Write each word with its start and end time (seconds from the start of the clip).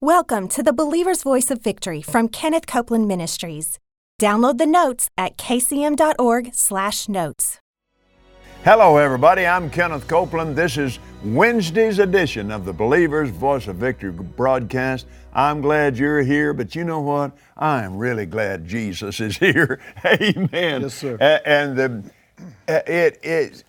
Welcome 0.00 0.46
to 0.50 0.62
the 0.62 0.72
Believer's 0.72 1.24
Voice 1.24 1.50
of 1.50 1.60
Victory 1.60 2.02
from 2.02 2.28
Kenneth 2.28 2.68
Copeland 2.68 3.08
Ministries. 3.08 3.80
Download 4.22 4.56
the 4.56 4.64
notes 4.64 5.10
at 5.18 5.36
kcm.org/notes. 5.36 7.58
Hello, 8.62 8.96
everybody. 8.96 9.44
I'm 9.44 9.68
Kenneth 9.68 10.06
Copeland. 10.06 10.54
This 10.54 10.78
is 10.78 11.00
Wednesday's 11.24 11.98
edition 11.98 12.52
of 12.52 12.64
the 12.64 12.72
Believer's 12.72 13.30
Voice 13.30 13.66
of 13.66 13.74
Victory 13.74 14.12
broadcast. 14.12 15.08
I'm 15.34 15.60
glad 15.60 15.98
you're 15.98 16.22
here, 16.22 16.54
but 16.54 16.76
you 16.76 16.84
know 16.84 17.00
what? 17.00 17.32
I'm 17.56 17.98
really 17.98 18.26
glad 18.26 18.68
Jesus 18.68 19.18
is 19.18 19.36
here. 19.38 19.80
Amen. 20.04 20.82
Yes, 20.82 20.94
sir. 20.94 21.16
And 21.44 21.76
the 21.76 22.04
it 22.68 23.18
is 23.24 23.64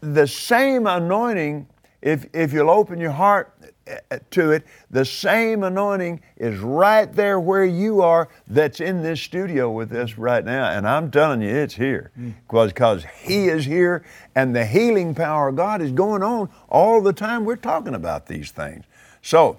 the 0.00 0.26
same 0.26 0.86
anointing. 0.86 1.66
If 2.00 2.24
if 2.32 2.54
you'll 2.54 2.70
open 2.70 2.98
your 2.98 3.10
heart 3.10 3.53
Uh, 3.86 4.18
to 4.30 4.50
it, 4.50 4.64
the 4.90 5.04
same 5.04 5.62
anointing 5.62 6.18
is 6.38 6.58
right 6.58 7.12
there 7.12 7.38
where 7.38 7.66
you 7.66 8.00
are 8.00 8.30
that's 8.46 8.80
in 8.80 9.02
this 9.02 9.20
studio 9.20 9.70
with 9.70 9.92
us 9.92 10.16
right 10.16 10.42
now. 10.42 10.70
And 10.70 10.88
I'm 10.88 11.10
telling 11.10 11.42
you, 11.42 11.50
it's 11.50 11.74
here 11.74 12.10
mm. 12.18 12.32
because 12.46 12.72
because 12.72 13.04
He 13.20 13.48
is 13.48 13.66
here 13.66 14.02
and 14.34 14.56
the 14.56 14.64
healing 14.64 15.14
power 15.14 15.48
of 15.48 15.56
God 15.56 15.82
is 15.82 15.92
going 15.92 16.22
on 16.22 16.48
all 16.70 17.02
the 17.02 17.12
time. 17.12 17.44
We're 17.44 17.56
talking 17.56 17.94
about 17.94 18.26
these 18.26 18.50
things. 18.50 18.84
So 19.20 19.58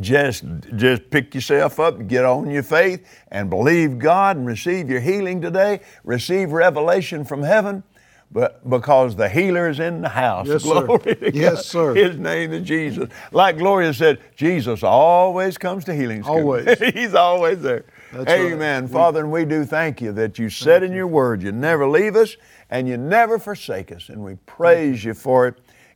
just 0.00 0.44
just 0.76 1.08
pick 1.10 1.34
yourself 1.34 1.80
up 1.80 2.06
get 2.06 2.24
on 2.24 2.50
your 2.50 2.62
faith 2.62 3.06
and 3.30 3.48
believe 3.48 3.98
God 3.98 4.36
and 4.36 4.46
receive 4.46 4.90
your 4.90 5.00
healing 5.00 5.40
today. 5.40 5.80
Receive 6.04 6.52
revelation 6.52 7.24
from 7.24 7.42
heaven 7.42 7.82
but 8.30 8.68
because 8.68 9.16
the 9.16 9.28
healer 9.28 9.68
is 9.68 9.80
in 9.80 10.02
the 10.02 10.08
house. 10.08 10.46
Yes, 10.46 10.62
Glory 10.64 11.00
sir. 11.02 11.14
to 11.14 11.34
Yes, 11.34 11.66
sir. 11.66 11.94
His 11.94 12.18
name 12.18 12.52
is 12.52 12.66
Jesus. 12.66 13.08
Like 13.32 13.58
Gloria 13.58 13.94
said, 13.94 14.20
Jesus 14.36 14.82
always 14.82 15.56
comes 15.56 15.84
to 15.86 15.94
healing 15.94 16.22
school. 16.22 16.36
Always. 16.36 16.78
He's 16.94 17.14
always 17.14 17.62
there. 17.62 17.84
That's 18.12 18.26
right. 18.26 18.52
Amen. 18.52 18.88
Father, 18.88 19.20
and 19.20 19.32
we 19.32 19.44
do 19.44 19.64
thank 19.64 20.00
you 20.00 20.12
that 20.12 20.38
you 20.38 20.50
said 20.50 20.82
in 20.82 20.92
your 20.92 21.06
word 21.06 21.42
you 21.42 21.52
never 21.52 21.88
leave 21.88 22.16
us 22.16 22.36
and 22.70 22.88
you 22.88 22.96
never 22.96 23.38
forsake 23.38 23.92
us. 23.92 24.08
And 24.08 24.22
we 24.22 24.36
praise 24.46 25.04
you 25.04 25.14
for 25.14 25.48
it 25.48 25.54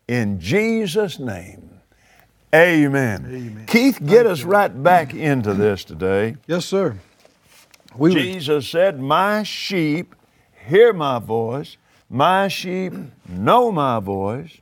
in 0.09 0.41
Jesus' 0.41 1.19
name. 1.19 1.71
Amen. 2.55 3.25
Amen. 3.27 3.65
Keith, 3.67 3.99
get 4.05 4.27
us 4.27 4.43
right 4.43 4.83
back 4.83 5.15
into 5.15 5.55
this 5.55 5.85
today. 5.85 6.37
Yes, 6.47 6.67
sir. 6.67 6.97
We 7.97 8.13
Jesus 8.15 8.69
said, 8.69 9.01
My 9.01 9.43
sheep 9.43 10.15
hear 10.67 10.93
my 10.93 11.19
voice, 11.19 11.79
my 12.13 12.47
sheep 12.47 12.93
know 13.27 13.73
my 13.73 13.99
voice. 13.99 14.59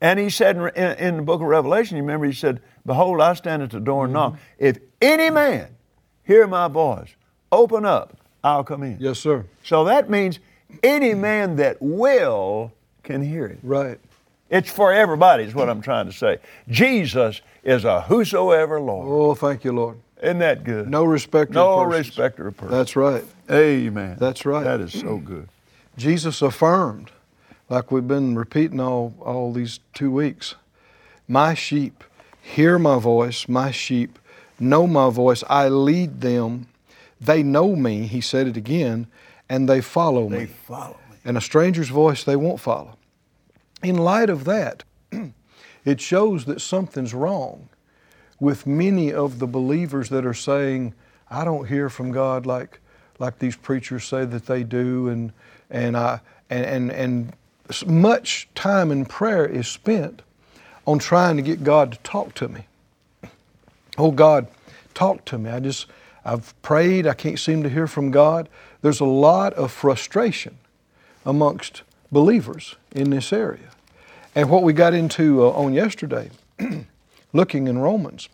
And 0.00 0.18
he 0.18 0.30
said 0.30 0.56
in, 0.56 0.68
in, 0.68 0.98
in 0.98 1.16
the 1.16 1.22
book 1.22 1.42
of 1.42 1.48
Revelation, 1.48 1.96
you 1.96 2.02
remember, 2.02 2.26
he 2.26 2.32
said, 2.32 2.62
Behold, 2.86 3.20
I 3.20 3.34
stand 3.34 3.62
at 3.62 3.70
the 3.70 3.80
door 3.80 4.04
and 4.04 4.14
knock. 4.14 4.34
Mm-hmm. 4.34 4.42
If 4.58 4.78
any 5.02 5.28
man 5.28 5.68
hear 6.22 6.46
my 6.46 6.68
voice, 6.68 7.08
open 7.52 7.84
up, 7.84 8.16
I'll 8.42 8.64
come 8.64 8.82
in. 8.84 8.96
yes, 8.98 9.18
sir. 9.18 9.44
So 9.62 9.84
that 9.84 10.08
means 10.08 10.38
any 10.82 11.12
man 11.12 11.56
that 11.56 11.76
will 11.80 12.72
can 13.02 13.22
hear 13.22 13.44
it. 13.46 13.58
Right. 13.62 13.98
It's 14.48 14.70
for 14.70 14.92
everybody, 14.92 15.44
is 15.44 15.54
what 15.54 15.68
I'm 15.68 15.82
trying 15.82 16.06
to 16.06 16.12
say. 16.12 16.38
Jesus 16.68 17.40
is 17.62 17.84
a 17.84 18.00
whosoever 18.02 18.80
Lord. 18.80 19.06
Oh, 19.08 19.34
thank 19.34 19.64
you, 19.64 19.72
Lord. 19.72 19.98
Isn't 20.22 20.38
that 20.38 20.64
good? 20.64 20.88
No 20.88 21.04
respecter 21.04 21.54
No 21.54 21.80
of 21.80 21.88
persons. 21.90 22.16
No 22.16 22.22
respecter 22.22 22.48
of 22.48 22.56
persons. 22.56 22.70
That's 22.72 22.96
right. 22.96 23.24
Amen. 23.50 24.16
That's 24.18 24.46
right. 24.46 24.64
That 24.64 24.80
is 24.80 24.92
so 24.92 25.18
good. 25.18 25.48
Jesus 26.00 26.40
affirmed, 26.40 27.10
like 27.68 27.92
we've 27.92 28.08
been 28.08 28.34
repeating 28.34 28.80
all, 28.80 29.12
all 29.20 29.52
these 29.52 29.80
two 29.92 30.10
weeks, 30.10 30.54
my 31.28 31.52
sheep 31.52 32.02
hear 32.40 32.78
my 32.78 32.98
voice, 32.98 33.46
my 33.48 33.70
sheep 33.70 34.18
know 34.58 34.86
my 34.86 35.10
voice, 35.10 35.44
I 35.46 35.68
lead 35.68 36.22
them, 36.22 36.68
they 37.20 37.42
know 37.42 37.76
me, 37.76 38.06
he 38.06 38.22
said 38.22 38.46
it 38.48 38.56
again, 38.56 39.08
and 39.46 39.68
they 39.68 39.82
follow 39.82 40.26
They 40.30 40.38
me. 40.38 40.46
follow 40.46 40.96
me. 41.10 41.18
And 41.22 41.36
a 41.36 41.40
stranger's 41.42 41.90
voice 41.90 42.24
they 42.24 42.36
won't 42.36 42.60
follow. 42.60 42.96
In 43.82 43.98
light 43.98 44.30
of 44.30 44.44
that, 44.44 44.84
it 45.84 46.00
shows 46.00 46.46
that 46.46 46.62
something's 46.62 47.12
wrong 47.12 47.68
with 48.38 48.66
many 48.66 49.12
of 49.12 49.38
the 49.38 49.46
believers 49.46 50.08
that 50.08 50.24
are 50.24 50.32
saying, 50.32 50.94
I 51.30 51.44
don't 51.44 51.68
hear 51.68 51.90
from 51.90 52.10
God 52.10 52.46
like, 52.46 52.80
like 53.18 53.38
these 53.38 53.56
preachers 53.56 54.06
say 54.06 54.24
that 54.24 54.46
they 54.46 54.64
do, 54.64 55.08
and, 55.08 55.32
and, 55.70 55.96
I, 55.96 56.20
and, 56.48 56.64
and, 56.64 56.92
and 56.92 57.32
much 57.86 58.48
time 58.54 58.90
in 58.90 59.04
prayer 59.06 59.46
is 59.46 59.68
spent 59.68 60.22
on 60.86 60.98
trying 60.98 61.36
to 61.36 61.42
get 61.42 61.62
God 61.62 61.92
to 61.92 61.98
talk 61.98 62.34
to 62.34 62.48
me. 62.48 62.66
Oh 63.96 64.10
God, 64.10 64.48
talk 64.94 65.24
to 65.26 65.38
me. 65.38 65.50
I 65.50 65.60
just, 65.60 65.86
I've 66.24 66.60
prayed, 66.62 67.06
I 67.06 67.14
can't 67.14 67.38
seem 67.38 67.62
to 67.62 67.68
hear 67.68 67.86
from 67.86 68.10
God. 68.10 68.48
There's 68.82 69.00
a 69.00 69.04
lot 69.04 69.52
of 69.54 69.70
frustration 69.70 70.58
amongst 71.24 71.82
believers 72.10 72.76
in 72.92 73.10
this 73.10 73.32
area. 73.32 73.70
And 74.34 74.48
what 74.48 74.62
we 74.62 74.72
got 74.72 74.94
into 74.94 75.44
uh, 75.44 75.50
on 75.50 75.74
yesterday, 75.74 76.30
looking 77.32 77.66
in 77.66 77.78
Romans, 77.78 78.28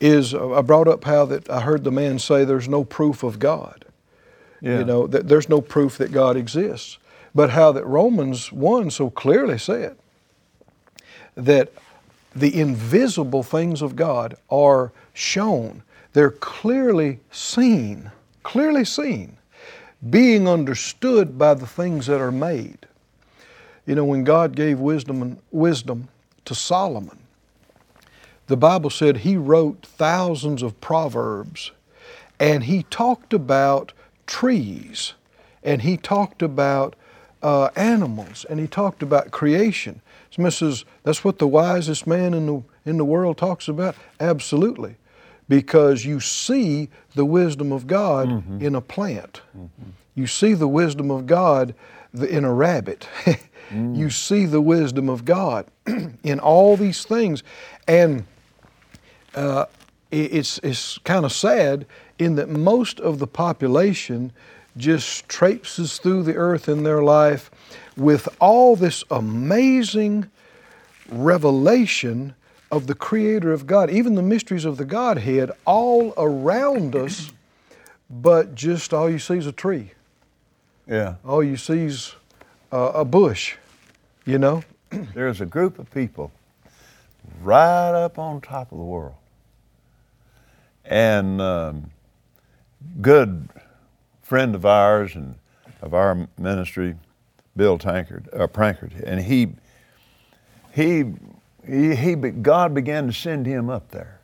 is 0.00 0.34
uh, 0.34 0.52
I 0.52 0.62
brought 0.62 0.88
up 0.88 1.04
how 1.04 1.24
that 1.26 1.50
I 1.50 1.60
heard 1.60 1.84
the 1.84 1.92
man 1.92 2.18
say 2.18 2.44
there's 2.44 2.68
no 2.68 2.84
proof 2.84 3.22
of 3.22 3.38
God. 3.38 3.83
Yeah. 4.64 4.78
You 4.78 4.84
know, 4.86 5.06
that 5.06 5.28
there's 5.28 5.50
no 5.50 5.60
proof 5.60 5.98
that 5.98 6.10
God 6.10 6.38
exists. 6.38 6.96
But 7.34 7.50
how 7.50 7.72
that 7.72 7.84
Romans 7.84 8.50
1 8.50 8.90
so 8.90 9.10
clearly 9.10 9.58
said 9.58 9.96
that 11.34 11.70
the 12.34 12.58
invisible 12.58 13.42
things 13.42 13.82
of 13.82 13.94
God 13.94 14.36
are 14.50 14.90
shown. 15.12 15.82
They're 16.14 16.30
clearly 16.30 17.20
seen, 17.30 18.10
clearly 18.42 18.86
seen, 18.86 19.36
being 20.08 20.48
understood 20.48 21.36
by 21.36 21.54
the 21.54 21.66
things 21.66 22.06
that 22.06 22.20
are 22.20 22.32
made. 22.32 22.86
You 23.84 23.96
know, 23.96 24.04
when 24.06 24.24
God 24.24 24.56
gave 24.56 24.80
wisdom 24.80 25.20
and 25.20 25.38
wisdom 25.50 26.08
to 26.46 26.54
Solomon, 26.54 27.18
the 28.46 28.56
Bible 28.56 28.90
said 28.90 29.18
he 29.18 29.36
wrote 29.36 29.84
thousands 29.84 30.62
of 30.62 30.80
proverbs 30.80 31.72
and 32.40 32.64
he 32.64 32.84
talked 32.84 33.34
about 33.34 33.92
trees 34.26 35.14
and 35.62 35.82
he 35.82 35.96
talked 35.96 36.42
about 36.42 36.94
uh, 37.42 37.68
animals 37.76 38.44
and 38.48 38.58
he 38.60 38.66
talked 38.66 39.02
about 39.02 39.30
creation. 39.30 40.00
So 40.30 40.42
Mrs. 40.42 40.84
That's 41.02 41.24
what 41.24 41.38
the 41.38 41.46
wisest 41.46 42.06
man 42.06 42.34
in 42.34 42.46
the 42.46 42.62
in 42.84 42.96
the 42.98 43.04
world 43.04 43.38
talks 43.38 43.68
about. 43.68 43.96
Absolutely, 44.20 44.96
because 45.48 46.04
you 46.04 46.20
see 46.20 46.88
the 47.14 47.24
wisdom 47.24 47.72
of 47.72 47.86
God 47.86 48.28
in 48.62 48.74
a 48.74 48.80
plant. 48.80 49.42
You 50.14 50.26
see 50.26 50.54
the 50.54 50.68
wisdom 50.68 51.10
of 51.10 51.26
God 51.26 51.74
in 52.14 52.44
a 52.44 52.52
rabbit. 52.52 53.08
You 53.72 54.10
see 54.10 54.44
the 54.46 54.60
wisdom 54.60 55.08
of 55.08 55.24
God 55.24 55.66
in 56.22 56.38
all 56.38 56.76
these 56.76 57.04
things, 57.04 57.42
and 57.88 58.24
uh, 59.34 59.64
it's 60.10 60.58
it's 60.62 60.98
kind 60.98 61.24
of 61.24 61.32
sad 61.32 61.86
in 62.18 62.36
that 62.36 62.48
most 62.48 63.00
of 63.00 63.18
the 63.18 63.26
population 63.26 64.32
just 64.76 65.28
traipses 65.28 65.98
through 65.98 66.22
the 66.22 66.34
earth 66.34 66.68
in 66.68 66.82
their 66.82 67.02
life 67.02 67.50
with 67.96 68.28
all 68.40 68.76
this 68.76 69.04
amazing 69.10 70.28
revelation 71.08 72.34
of 72.70 72.86
the 72.86 72.94
Creator 72.94 73.52
of 73.52 73.66
God, 73.66 73.90
even 73.90 74.14
the 74.14 74.22
mysteries 74.22 74.64
of 74.64 74.76
the 74.76 74.84
Godhead, 74.84 75.50
all 75.64 76.12
around 76.16 76.96
us, 76.96 77.30
but 78.10 78.54
just 78.54 78.92
all 78.92 79.08
you 79.08 79.18
see 79.18 79.36
is 79.36 79.46
a 79.46 79.52
tree. 79.52 79.92
Yeah. 80.86 81.14
All 81.24 81.42
you 81.42 81.56
see 81.56 81.84
is 81.84 82.14
uh, 82.72 82.92
a 82.94 83.04
bush, 83.04 83.56
you 84.24 84.38
know? 84.38 84.64
There's 84.90 85.40
a 85.40 85.46
group 85.46 85.78
of 85.78 85.90
people 85.92 86.32
right 87.42 87.92
up 87.92 88.18
on 88.18 88.40
top 88.40 88.72
of 88.72 88.78
the 88.78 88.84
world. 88.84 89.14
And 90.84 91.40
um, 91.40 91.90
good 93.00 93.48
friend 94.22 94.54
of 94.54 94.64
ours 94.64 95.14
and 95.14 95.36
of 95.82 95.94
our 95.94 96.26
ministry, 96.38 96.96
Bill 97.56 97.78
Tankard, 97.78 98.28
uh, 98.32 98.46
Prankard, 98.46 99.02
and 99.04 99.20
he, 99.20 99.52
he, 100.72 101.04
he, 101.66 101.94
he, 101.94 102.14
God 102.14 102.74
began 102.74 103.06
to 103.06 103.12
send 103.12 103.46
him 103.46 103.68
up 103.68 103.90
there. 103.90 104.20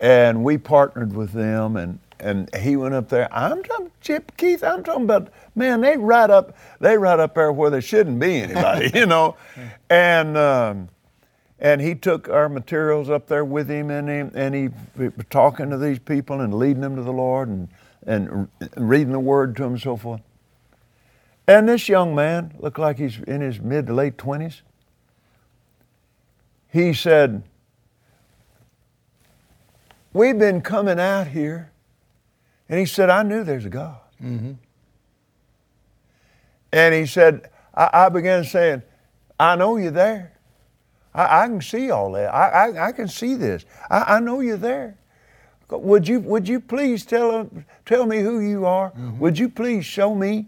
And 0.00 0.44
we 0.44 0.58
partnered 0.58 1.14
with 1.14 1.32
them, 1.32 1.76
and, 1.76 1.98
and 2.20 2.54
he 2.56 2.76
went 2.76 2.94
up 2.94 3.08
there. 3.08 3.32
I'm 3.32 3.62
talking, 3.62 3.90
Chip 4.00 4.36
Keith, 4.36 4.62
I'm 4.62 4.84
talking 4.84 5.04
about, 5.04 5.28
man, 5.54 5.80
they 5.80 5.96
right 5.96 6.28
up, 6.28 6.56
they 6.80 6.98
right 6.98 7.18
up 7.18 7.34
there 7.34 7.52
where 7.52 7.70
there 7.70 7.80
shouldn't 7.80 8.20
be 8.20 8.36
anybody, 8.42 8.90
you 8.98 9.06
know. 9.06 9.36
And, 9.88 10.36
um, 10.36 10.88
and 11.58 11.80
he 11.80 11.94
took 11.94 12.28
our 12.28 12.48
materials 12.48 13.08
up 13.08 13.26
there 13.28 13.44
with 13.44 13.68
him, 13.68 13.90
and 13.90 14.08
he, 14.08 14.38
and 14.38 14.54
he 14.54 14.68
was 14.96 15.12
talking 15.30 15.70
to 15.70 15.78
these 15.78 15.98
people 15.98 16.40
and 16.40 16.54
leading 16.54 16.82
them 16.82 16.96
to 16.96 17.02
the 17.02 17.12
Lord 17.12 17.48
and, 17.48 17.68
and 18.06 18.48
reading 18.76 19.12
the 19.12 19.20
word 19.20 19.56
to 19.56 19.62
them 19.62 19.72
and 19.72 19.80
so 19.80 19.96
forth. 19.96 20.20
And 21.46 21.68
this 21.68 21.88
young 21.88 22.14
man 22.14 22.54
looked 22.58 22.78
like 22.78 22.98
he's 22.98 23.18
in 23.20 23.40
his 23.40 23.60
mid 23.60 23.86
to 23.86 23.94
late 23.94 24.16
20s. 24.16 24.62
He 26.72 26.92
said, 26.92 27.44
we've 30.12 30.38
been 30.38 30.60
coming 30.60 30.98
out 30.98 31.28
here. 31.28 31.70
And 32.68 32.80
he 32.80 32.86
said, 32.86 33.10
I 33.10 33.22
knew 33.22 33.44
there's 33.44 33.66
a 33.66 33.70
God. 33.70 33.98
Mm-hmm. 34.22 34.52
And 36.72 36.94
he 36.94 37.06
said, 37.06 37.50
I, 37.74 37.90
I 37.92 38.08
began 38.08 38.42
saying, 38.44 38.82
I 39.38 39.54
know 39.54 39.76
you're 39.76 39.90
there. 39.90 40.33
I, 41.14 41.44
I 41.44 41.46
can 41.48 41.60
see 41.62 41.90
all 41.90 42.12
that. 42.12 42.34
I, 42.34 42.68
I, 42.70 42.88
I 42.88 42.92
can 42.92 43.08
see 43.08 43.34
this. 43.34 43.64
I, 43.90 44.16
I 44.16 44.20
know 44.20 44.40
you're 44.40 44.56
there. 44.56 44.96
Would 45.70 46.06
you, 46.06 46.20
would 46.20 46.46
you 46.46 46.60
please 46.60 47.04
tell, 47.06 47.50
tell 47.86 48.04
me 48.06 48.20
who 48.20 48.38
you 48.38 48.64
are? 48.66 48.90
Mm-hmm. 48.90 49.18
Would 49.18 49.38
you 49.38 49.48
please 49.48 49.84
show 49.84 50.14
me? 50.14 50.46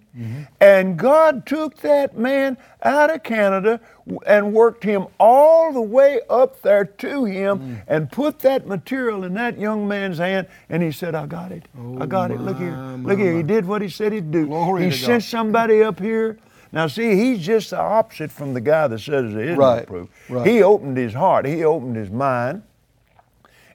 And 0.61 0.97
God 0.99 1.47
took 1.47 1.79
that 1.79 2.17
man 2.17 2.57
out 2.83 3.13
of 3.13 3.23
Canada 3.23 3.81
and 4.27 4.53
worked 4.53 4.85
him 4.85 5.07
all 5.19 5.73
the 5.73 5.81
way 5.81 6.21
up 6.29 6.61
there 6.63 6.85
to 6.85 7.25
him 7.25 7.59
Mm. 7.59 7.83
and 7.89 8.13
put 8.13 8.39
that 8.41 8.67
material 8.69 9.25
in 9.25 9.35
that 9.35 9.59
young 9.59 9.89
man's 9.89 10.19
hand. 10.19 10.47
And 10.69 10.83
he 10.83 10.93
said, 10.93 11.15
I 11.15 11.27
got 11.27 11.51
it. 11.51 11.65
I 11.99 12.07
got 12.07 12.31
it. 12.31 12.39
Look 12.41 12.59
here. 12.59 12.75
Oh, 12.77 12.97
my, 12.99 13.09
Look 13.11 13.19
here. 13.19 13.33
my. 13.33 13.39
He 13.39 13.43
did 13.43 13.65
what 13.67 13.83
he 13.83 13.89
said 13.89 14.13
he'd 14.13 14.31
do. 14.31 14.47
Glory 14.47 14.85
he 14.85 14.91
sent 14.91 15.23
God. 15.23 15.29
somebody 15.29 15.83
up 15.83 15.99
here. 15.99 16.39
Now, 16.77 16.89
see, 16.89 17.17
he's 17.17 17.39
just 17.45 17.71
the 17.71 17.81
opposite 17.81 18.31
from 18.31 18.53
the 18.53 18.61
guy 18.61 18.87
that 18.87 18.99
says 18.99 19.33
there 19.33 19.45
is 19.53 19.57
Right, 19.57 19.79
no 19.81 19.87
proof. 19.87 20.09
right. 20.29 20.47
He 20.47 20.63
opened 20.63 20.99
his 20.99 21.15
heart. 21.15 21.47
He 21.47 21.65
opened 21.65 21.97
his 21.97 22.11
mind. 22.11 22.65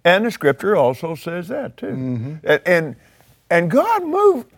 And 0.06 0.24
the 0.24 0.30
scripture 0.30 0.76
also 0.76 1.16
says 1.16 1.48
that 1.48 1.78
too. 1.78 1.88
Mm-hmm. 1.88 2.36
And, 2.44 2.62
and 2.68 2.96
and 3.50 3.72
God 3.72 4.06
moved. 4.06 4.52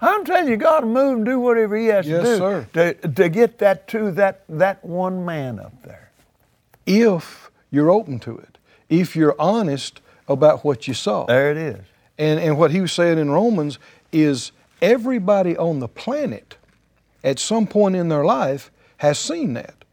I'm 0.00 0.24
telling 0.24 0.48
you, 0.48 0.56
God 0.56 0.84
will 0.84 0.92
move 0.92 1.16
and 1.16 1.26
do 1.26 1.40
whatever 1.40 1.76
He 1.76 1.86
has 1.86 2.06
Yes, 2.06 2.22
to 2.22 2.24
do 2.24 2.36
sir. 2.38 2.68
to 2.74 2.94
to 3.08 3.28
get 3.28 3.58
that 3.58 3.88
to 3.88 4.12
that 4.12 4.44
that 4.48 4.84
one 4.84 5.24
man 5.24 5.58
up 5.58 5.72
there. 5.82 6.12
If 6.86 7.50
you're 7.72 7.90
open 7.90 8.20
to 8.20 8.38
it, 8.38 8.58
if 8.88 9.16
you're 9.16 9.34
honest 9.40 10.00
about 10.28 10.64
what 10.64 10.86
you 10.86 10.94
saw. 10.94 11.26
There 11.26 11.50
it 11.50 11.56
is. 11.56 11.80
And, 12.16 12.38
and 12.38 12.56
what 12.58 12.70
he 12.70 12.80
was 12.80 12.92
saying 12.92 13.18
in 13.18 13.28
Romans 13.30 13.80
is 14.12 14.52
everybody 14.80 15.56
on 15.56 15.80
the 15.80 15.88
planet 15.88 16.54
at 17.22 17.38
some 17.38 17.66
point 17.66 17.96
in 17.96 18.08
their 18.08 18.24
life 18.24 18.70
has 18.98 19.18
seen 19.18 19.54
that, 19.54 19.84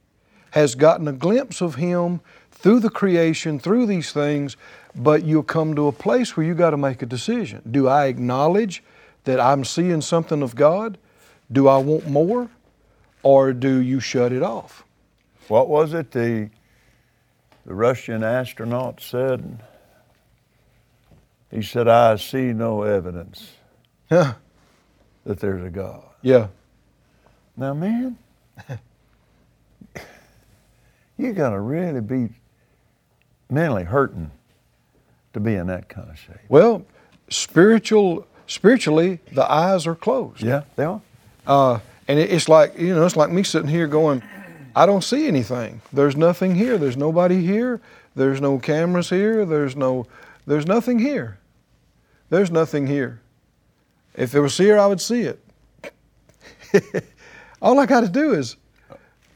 has 0.52 0.76
gotten 0.76 1.08
a 1.08 1.14
glimpse 1.14 1.62
of 1.62 1.76
him 1.76 2.22
through 2.52 2.80
the 2.80 2.90
creation, 2.90 3.60
through 3.60 3.86
these 3.86 4.12
things, 4.12 4.58
but 4.96 5.24
you'll 5.24 5.44
come 5.44 5.76
to 5.76 5.88
a 5.88 5.92
place 5.92 6.36
where 6.36 6.46
you 6.46 6.56
got 6.56 6.72
to 6.72 6.78
make 6.78 7.02
a 7.02 7.06
decision. 7.06 7.62
Do 7.70 7.88
I 7.88 8.06
acknowledge 8.06 8.84
that 9.26 9.40
I'm 9.40 9.66
seeing 9.66 10.02
something 10.02 10.42
of 10.42 10.56
God? 10.56 10.98
Do 11.52 11.68
I 11.68 11.78
want 11.78 12.08
more? 12.08 12.50
Or 13.22 13.54
do 13.54 13.78
you 13.80 14.00
shut 14.00 14.32
it 14.32 14.44
off? 14.44 14.84
What 15.48 15.68
was 15.68 15.94
it 15.94 16.12
the 16.12 16.50
the 17.66 17.74
Russian 17.74 18.24
astronaut 18.24 19.02
said? 19.02 19.64
He 21.50 21.64
said, 21.64 21.88
"I 21.88 22.16
see 22.18 22.54
no 22.54 22.84
evidence 22.84 23.52
that 24.10 25.40
there's 25.40 25.64
a 25.64 25.70
God." 25.70 26.04
Yeah. 26.22 26.48
Now, 27.58 27.74
man, 27.74 28.18
you're 31.18 31.34
gonna 31.34 31.62
really 31.62 32.02
be 32.02 32.30
mentally 33.50 33.84
hurting 33.84 34.32
to 35.34 35.40
be 35.40 35.56
in 35.56 35.68
that 35.68 35.88
kind 35.90 36.10
of 36.10 36.18
shape. 36.18 36.38
Well, 36.50 36.86
spiritual 37.30 38.28
spiritually, 38.48 39.20
the 39.32 39.50
eyes 39.50 39.88
are 39.88 39.96
closed. 39.96 40.44
Yeah, 40.44 40.64
they 40.76 40.84
are. 40.84 41.02
Uh, 41.48 41.80
and 42.08 42.20
it, 42.20 42.32
it's 42.32 42.50
like 42.50 42.78
you 42.78 42.94
know, 42.94 43.06
it's 43.06 43.16
like 43.16 43.32
me 43.32 43.44
sitting 43.44 43.70
here 43.70 43.88
going, 43.88 44.22
I 44.76 44.86
don't 44.86 45.04
see 45.04 45.28
anything. 45.28 45.82
There's 45.94 46.18
nothing 46.18 46.56
here. 46.56 46.78
There's 46.78 46.98
nobody 46.98 47.42
here. 47.42 47.80
There's 48.16 48.42
no 48.42 48.60
cameras 48.60 49.10
here. 49.10 49.46
There's 49.46 49.76
no, 49.76 50.08
there's 50.46 50.66
nothing 50.66 51.00
here. 51.00 51.38
There's 52.30 52.52
nothing 52.52 52.88
here. 52.88 53.22
If 54.16 54.36
it 54.36 54.40
was 54.40 54.58
here, 54.58 54.78
I 54.78 54.88
would 54.88 55.02
see 55.02 55.22
it. 55.22 55.40
all 57.66 57.80
I 57.80 57.86
got 57.88 58.02
to 58.02 58.10
do 58.10 58.34
is, 58.34 58.56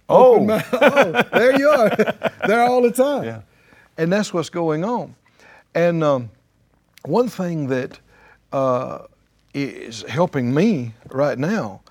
Oh, 0.08 0.40
my- 0.40 0.64
oh, 0.74 1.24
there 1.34 1.60
you 1.60 1.70
are. 1.70 1.90
there 2.48 2.62
all 2.62 2.82
the 2.82 2.92
time. 2.92 3.24
Yeah. 3.26 3.42
And 3.98 4.12
that's 4.14 4.34
what's 4.34 4.50
going 4.50 4.84
on. 4.86 5.16
And 5.76 6.04
um, 6.04 6.30
one 7.04 7.28
thing 7.28 7.68
that 7.68 8.00
uh, 8.52 9.00
is 9.54 10.04
helping 10.04 10.54
me 10.54 10.94
right 11.12 11.38
now 11.38 11.82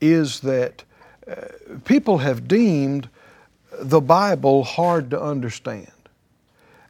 is 0.00 0.40
that 0.40 0.82
uh, 1.28 1.34
people 1.84 2.18
have 2.18 2.48
deemed 2.48 3.08
the 3.80 4.00
Bible 4.00 4.64
hard 4.64 5.10
to 5.10 5.22
understand. 5.22 5.90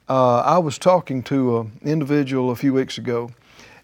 Uh, 0.08 0.38
I 0.40 0.58
was 0.58 0.78
talking 0.78 1.22
to 1.24 1.58
an 1.60 1.72
individual 1.82 2.50
a 2.50 2.56
few 2.56 2.72
weeks 2.72 2.98
ago, 2.98 3.30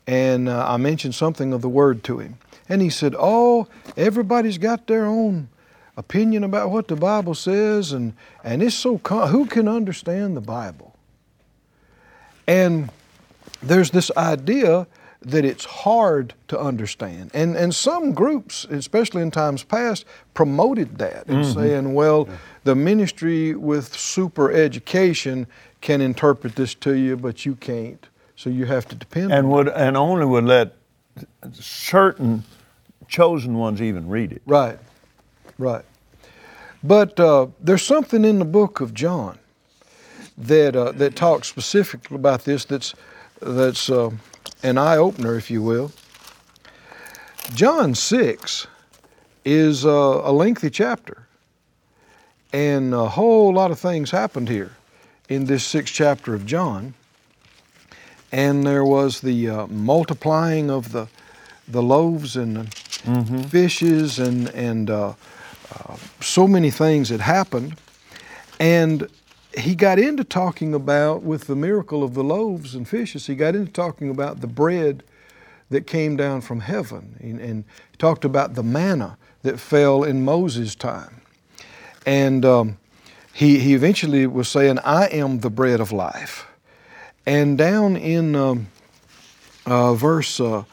and 0.06 0.48
uh, 0.48 0.64
I 0.66 0.76
mentioned 0.78 1.14
something 1.14 1.52
of 1.52 1.60
the 1.62 1.68
Word 1.68 2.02
to 2.04 2.18
him. 2.18 2.38
And 2.68 2.82
he 2.82 2.90
said, 2.90 3.14
Oh, 3.18 3.66
everybody's 3.96 4.58
got 4.58 4.86
their 4.86 5.06
own 5.06 5.48
opinion 5.96 6.44
about 6.44 6.70
what 6.70 6.86
the 6.88 6.96
Bible 6.96 7.34
says, 7.34 7.92
and, 7.92 8.14
and 8.44 8.62
it's 8.62 8.76
so, 8.76 8.98
con- 8.98 9.30
who 9.30 9.46
can 9.46 9.66
understand 9.66 10.36
the 10.36 10.40
Bible? 10.40 10.94
And 12.46 12.90
there's 13.60 13.90
this 13.90 14.10
idea 14.16 14.86
that 15.20 15.44
it's 15.44 15.64
hard 15.64 16.34
to 16.46 16.58
understand. 16.58 17.32
And, 17.34 17.56
and 17.56 17.74
some 17.74 18.12
groups, 18.12 18.64
especially 18.70 19.22
in 19.22 19.32
times 19.32 19.64
past, 19.64 20.04
promoted 20.34 20.98
that 20.98 21.26
and 21.26 21.44
mm-hmm. 21.44 21.58
saying, 21.60 21.94
well, 21.94 22.28
the 22.62 22.76
ministry 22.76 23.54
with 23.56 23.92
super 23.96 24.52
education 24.52 25.48
can 25.80 26.00
interpret 26.00 26.54
this 26.54 26.74
to 26.76 26.92
you, 26.92 27.16
but 27.16 27.44
you 27.44 27.56
can't. 27.56 28.06
So 28.36 28.50
you 28.50 28.66
have 28.66 28.86
to 28.88 28.94
depend 28.94 29.32
and 29.32 29.46
on 29.46 29.50
would 29.50 29.68
and 29.68 29.96
only 29.96 30.24
would 30.24 30.44
let 30.44 30.76
certain 31.52 32.44
chosen 33.08 33.58
ones 33.58 33.82
even 33.82 34.08
read 34.08 34.32
it. 34.32 34.42
Right, 34.46 34.78
right. 35.58 35.84
But 36.82 37.18
uh, 37.18 37.48
there's 37.60 37.82
something 37.82 38.24
in 38.24 38.38
the 38.38 38.44
book 38.44 38.80
of 38.80 38.94
John 38.94 39.38
that 40.36 40.76
uh, 40.76 40.92
that 40.92 41.16
talks 41.16 41.48
specifically 41.48 42.14
about 42.14 42.44
this. 42.44 42.64
That's 42.64 42.94
that's 43.40 43.90
uh, 43.90 44.10
an 44.62 44.78
eye 44.78 44.96
opener, 44.96 45.36
if 45.36 45.50
you 45.50 45.62
will. 45.62 45.90
John 47.54 47.94
six 47.94 48.66
is 49.44 49.84
uh, 49.84 50.22
a 50.24 50.32
lengthy 50.32 50.70
chapter, 50.70 51.26
and 52.52 52.94
a 52.94 53.08
whole 53.08 53.52
lot 53.52 53.70
of 53.70 53.80
things 53.80 54.10
happened 54.10 54.48
here 54.48 54.72
in 55.28 55.46
this 55.46 55.64
sixth 55.64 55.94
chapter 55.94 56.34
of 56.34 56.46
John. 56.46 56.94
And 58.30 58.64
there 58.64 58.84
was 58.84 59.20
the 59.20 59.48
uh, 59.48 59.66
multiplying 59.66 60.70
of 60.70 60.92
the 60.92 61.08
the 61.66 61.82
loaves 61.82 62.36
and 62.36 62.72
the 63.04 63.46
fishes 63.48 64.18
and 64.18 64.48
and 64.50 64.90
uh, 64.90 65.14
uh, 65.74 65.96
so 66.20 66.46
many 66.46 66.70
things 66.70 67.08
that 67.08 67.20
happened, 67.20 67.76
and 68.58 69.08
he 69.56 69.74
got 69.74 69.98
into 69.98 70.24
talking 70.24 70.74
about 70.74 71.22
with 71.22 71.46
the 71.46 71.56
miracle 71.56 72.02
of 72.02 72.14
the 72.14 72.24
loaves 72.24 72.74
and 72.74 72.88
fishes. 72.88 73.26
He 73.26 73.34
got 73.34 73.54
into 73.54 73.72
talking 73.72 74.10
about 74.10 74.40
the 74.40 74.46
bread 74.46 75.02
that 75.70 75.86
came 75.86 76.16
down 76.16 76.40
from 76.40 76.60
heaven, 76.60 77.16
and, 77.20 77.40
and 77.40 77.64
talked 77.98 78.24
about 78.24 78.54
the 78.54 78.62
manna 78.62 79.18
that 79.42 79.60
fell 79.60 80.02
in 80.02 80.24
Moses' 80.24 80.74
time, 80.74 81.20
and 82.06 82.44
um, 82.44 82.78
he 83.32 83.58
he 83.58 83.74
eventually 83.74 84.26
was 84.26 84.48
saying, 84.48 84.78
"I 84.80 85.06
am 85.06 85.40
the 85.40 85.50
bread 85.50 85.80
of 85.80 85.92
life," 85.92 86.46
and 87.26 87.56
down 87.58 87.96
in 87.96 88.34
um, 88.34 88.68
uh, 89.66 89.94
verse. 89.94 90.40
Uh, 90.40 90.64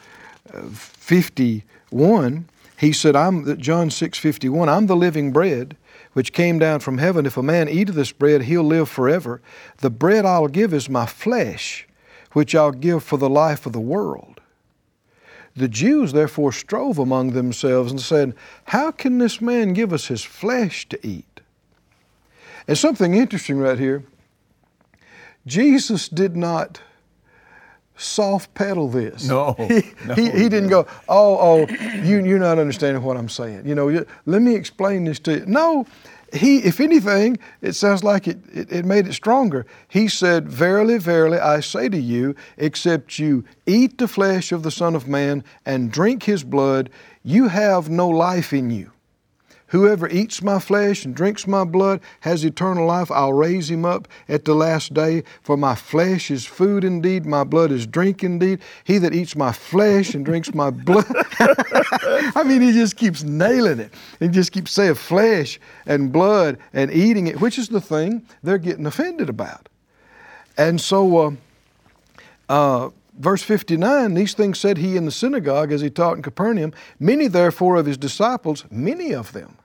51, 1.90 2.48
he 2.78 2.92
said, 2.92 3.16
I'm 3.16 3.58
John 3.58 3.90
6 3.90 4.18
51, 4.18 4.68
I'm 4.68 4.86
the 4.86 4.96
living 4.96 5.32
bread 5.32 5.76
which 6.16 6.32
came 6.32 6.58
down 6.58 6.80
from 6.80 6.96
heaven. 6.96 7.26
If 7.26 7.36
a 7.36 7.42
man 7.42 7.68
eat 7.68 7.90
of 7.90 7.94
this 7.94 8.10
bread, 8.10 8.44
he'll 8.44 8.64
live 8.64 8.88
forever. 8.88 9.42
The 9.78 9.90
bread 9.90 10.24
I'll 10.24 10.48
give 10.48 10.72
is 10.72 10.88
my 10.88 11.04
flesh, 11.04 11.86
which 12.32 12.54
I'll 12.54 12.72
give 12.72 13.02
for 13.02 13.18
the 13.18 13.28
life 13.28 13.66
of 13.66 13.74
the 13.74 13.80
world. 13.80 14.40
The 15.54 15.68
Jews 15.68 16.14
therefore 16.14 16.52
strove 16.52 16.98
among 16.98 17.32
themselves 17.32 17.90
and 17.90 18.00
said, 18.00 18.34
How 18.64 18.92
can 18.92 19.18
this 19.18 19.42
man 19.42 19.74
give 19.74 19.92
us 19.92 20.06
his 20.06 20.22
flesh 20.22 20.88
to 20.88 21.06
eat? 21.06 21.42
And 22.66 22.78
something 22.78 23.12
interesting 23.12 23.58
right 23.58 23.78
here 23.78 24.02
Jesus 25.46 26.08
did 26.08 26.34
not 26.34 26.80
soft 27.96 28.52
pedal 28.54 28.88
this. 28.88 29.28
No, 29.28 29.52
he, 29.58 29.82
no, 30.06 30.14
he, 30.14 30.30
he 30.30 30.48
didn't 30.48 30.68
go, 30.68 30.86
oh, 31.08 31.66
oh, 31.68 31.74
you, 32.02 32.24
you're 32.24 32.38
not 32.38 32.58
understanding 32.58 33.02
what 33.02 33.16
I'm 33.16 33.28
saying. 33.28 33.66
You 33.66 33.74
know, 33.74 34.04
let 34.26 34.42
me 34.42 34.54
explain 34.54 35.04
this 35.04 35.18
to 35.20 35.38
you. 35.38 35.46
No, 35.46 35.86
he, 36.32 36.58
if 36.58 36.80
anything, 36.80 37.38
it 37.62 37.72
sounds 37.72 38.02
like 38.02 38.28
it, 38.28 38.38
it, 38.52 38.72
it 38.72 38.84
made 38.84 39.06
it 39.06 39.14
stronger. 39.14 39.66
He 39.88 40.08
said, 40.08 40.48
Verily, 40.48 40.98
verily, 40.98 41.38
I 41.38 41.60
say 41.60 41.88
to 41.88 41.98
you, 41.98 42.34
except 42.56 43.18
you 43.18 43.44
eat 43.66 43.98
the 43.98 44.08
flesh 44.08 44.52
of 44.52 44.62
the 44.62 44.70
Son 44.70 44.94
of 44.94 45.08
Man 45.08 45.44
and 45.64 45.90
drink 45.90 46.24
his 46.24 46.44
blood, 46.44 46.90
you 47.22 47.48
have 47.48 47.90
no 47.90 48.08
life 48.08 48.52
in 48.52 48.70
you. 48.70 48.90
Whoever 49.68 50.08
eats 50.08 50.42
my 50.42 50.58
flesh 50.60 51.04
and 51.04 51.14
drinks 51.14 51.46
my 51.46 51.64
blood 51.64 52.00
has 52.20 52.44
eternal 52.44 52.86
life. 52.86 53.10
I'll 53.10 53.32
raise 53.32 53.68
him 53.68 53.84
up 53.84 54.06
at 54.28 54.44
the 54.44 54.54
last 54.54 54.94
day. 54.94 55.24
For 55.42 55.56
my 55.56 55.74
flesh 55.74 56.30
is 56.30 56.44
food 56.44 56.84
indeed, 56.84 57.26
my 57.26 57.42
blood 57.42 57.72
is 57.72 57.86
drink 57.86 58.22
indeed. 58.22 58.60
He 58.84 58.98
that 58.98 59.14
eats 59.14 59.34
my 59.34 59.52
flesh 59.52 60.14
and 60.14 60.24
drinks 60.24 60.54
my 60.54 60.70
blood. 60.86 61.06
I 61.40 62.44
mean, 62.44 62.62
he 62.62 62.72
just 62.72 62.96
keeps 62.96 63.24
nailing 63.24 63.80
it. 63.80 63.92
He 64.20 64.28
just 64.28 64.52
keeps 64.52 64.70
saying 64.70 64.94
flesh 64.94 65.58
and 65.86 66.12
blood 66.12 66.58
and 66.72 66.92
eating 66.92 67.26
it, 67.26 67.40
which 67.40 67.58
is 67.58 67.68
the 67.68 67.80
thing 67.80 68.22
they're 68.42 68.58
getting 68.58 68.86
offended 68.86 69.28
about. 69.28 69.68
And 70.56 70.80
so, 70.80 71.18
uh, 71.18 71.30
uh, 72.48 72.90
verse 73.18 73.42
59 73.42 74.14
these 74.14 74.34
things 74.34 74.58
said 74.58 74.78
he 74.78 74.96
in 74.96 75.04
the 75.04 75.10
synagogue 75.10 75.72
as 75.72 75.80
he 75.80 75.90
taught 75.90 76.16
in 76.16 76.22
Capernaum. 76.22 76.72
Many, 76.98 77.28
therefore, 77.28 77.76
of 77.76 77.86
his 77.86 77.96
disciples, 77.96 78.64
many 78.70 79.12
of 79.12 79.32
them, 79.32 79.58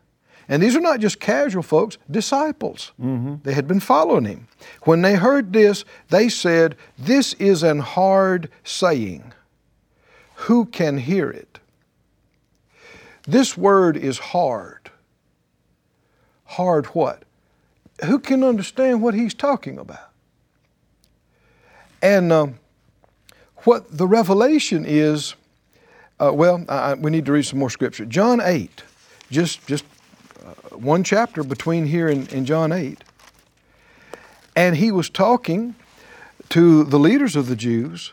and 0.52 0.62
these 0.62 0.76
are 0.76 0.82
not 0.82 1.00
just 1.00 1.22
casual 1.22 1.64
folks, 1.64 1.98
disciples. 2.10 2.92
Mm-hmm. 3.02 3.36
They 3.44 3.54
had 3.54 3.70
been 3.70 3.80
following 3.80 4.26
him. 4.26 4.48
When 4.84 5.02
they 5.02 5.16
heard 5.16 5.54
this, 5.54 5.86
they 6.10 6.28
said, 6.28 6.76
This 6.98 7.34
is 7.36 7.64
an 7.64 7.80
hard 7.80 8.50
saying. 8.64 9.34
Who 10.36 10.66
can 10.66 10.98
hear 10.98 11.30
it? 11.30 11.60
This 13.24 13.56
word 13.56 13.96
is 13.96 14.18
hard. 14.18 14.92
Hard 16.46 16.88
what? 16.88 17.24
Who 18.06 18.20
can 18.20 18.44
understand 18.44 19.02
what 19.02 19.14
he's 19.14 19.34
talking 19.34 19.78
about? 19.78 20.10
And 22.02 22.34
um, 22.34 22.60
what 23.66 23.96
the 23.96 24.08
revelation 24.08 24.86
is, 24.86 25.36
uh, 26.20 26.32
well, 26.34 26.64
I, 26.70 26.94
we 26.94 27.12
need 27.12 27.26
to 27.26 27.32
read 27.32 27.44
some 27.44 27.60
more 27.60 27.70
scripture. 27.70 28.06
John 28.06 28.42
8, 28.42 28.84
just, 29.30 29.66
just 29.68 29.86
uh, 30.46 30.76
one 30.76 31.04
chapter 31.04 31.44
between 31.44 31.86
here 31.86 32.08
and, 32.08 32.32
and 32.32 32.46
John 32.46 32.72
8. 32.72 33.04
And 34.56 34.76
he 34.76 34.92
was 34.92 35.10
talking 35.10 35.76
to 36.50 36.84
the 36.84 37.00
leaders 37.00 37.36
of 37.36 37.48
the 37.48 37.56
Jews, 37.56 38.12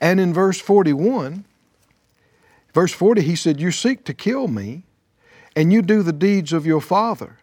and 0.00 0.20
in 0.20 0.32
verse 0.32 0.60
41, 0.60 1.44
verse 2.72 2.92
40, 2.92 3.22
he 3.22 3.36
said, 3.36 3.60
You 3.60 3.72
seek 3.72 4.04
to 4.04 4.14
kill 4.14 4.48
me, 4.48 4.84
and 5.56 5.72
you 5.72 5.82
do 5.82 6.02
the 6.02 6.12
deeds 6.12 6.52
of 6.52 6.66
your 6.66 6.80
father. 6.80 7.38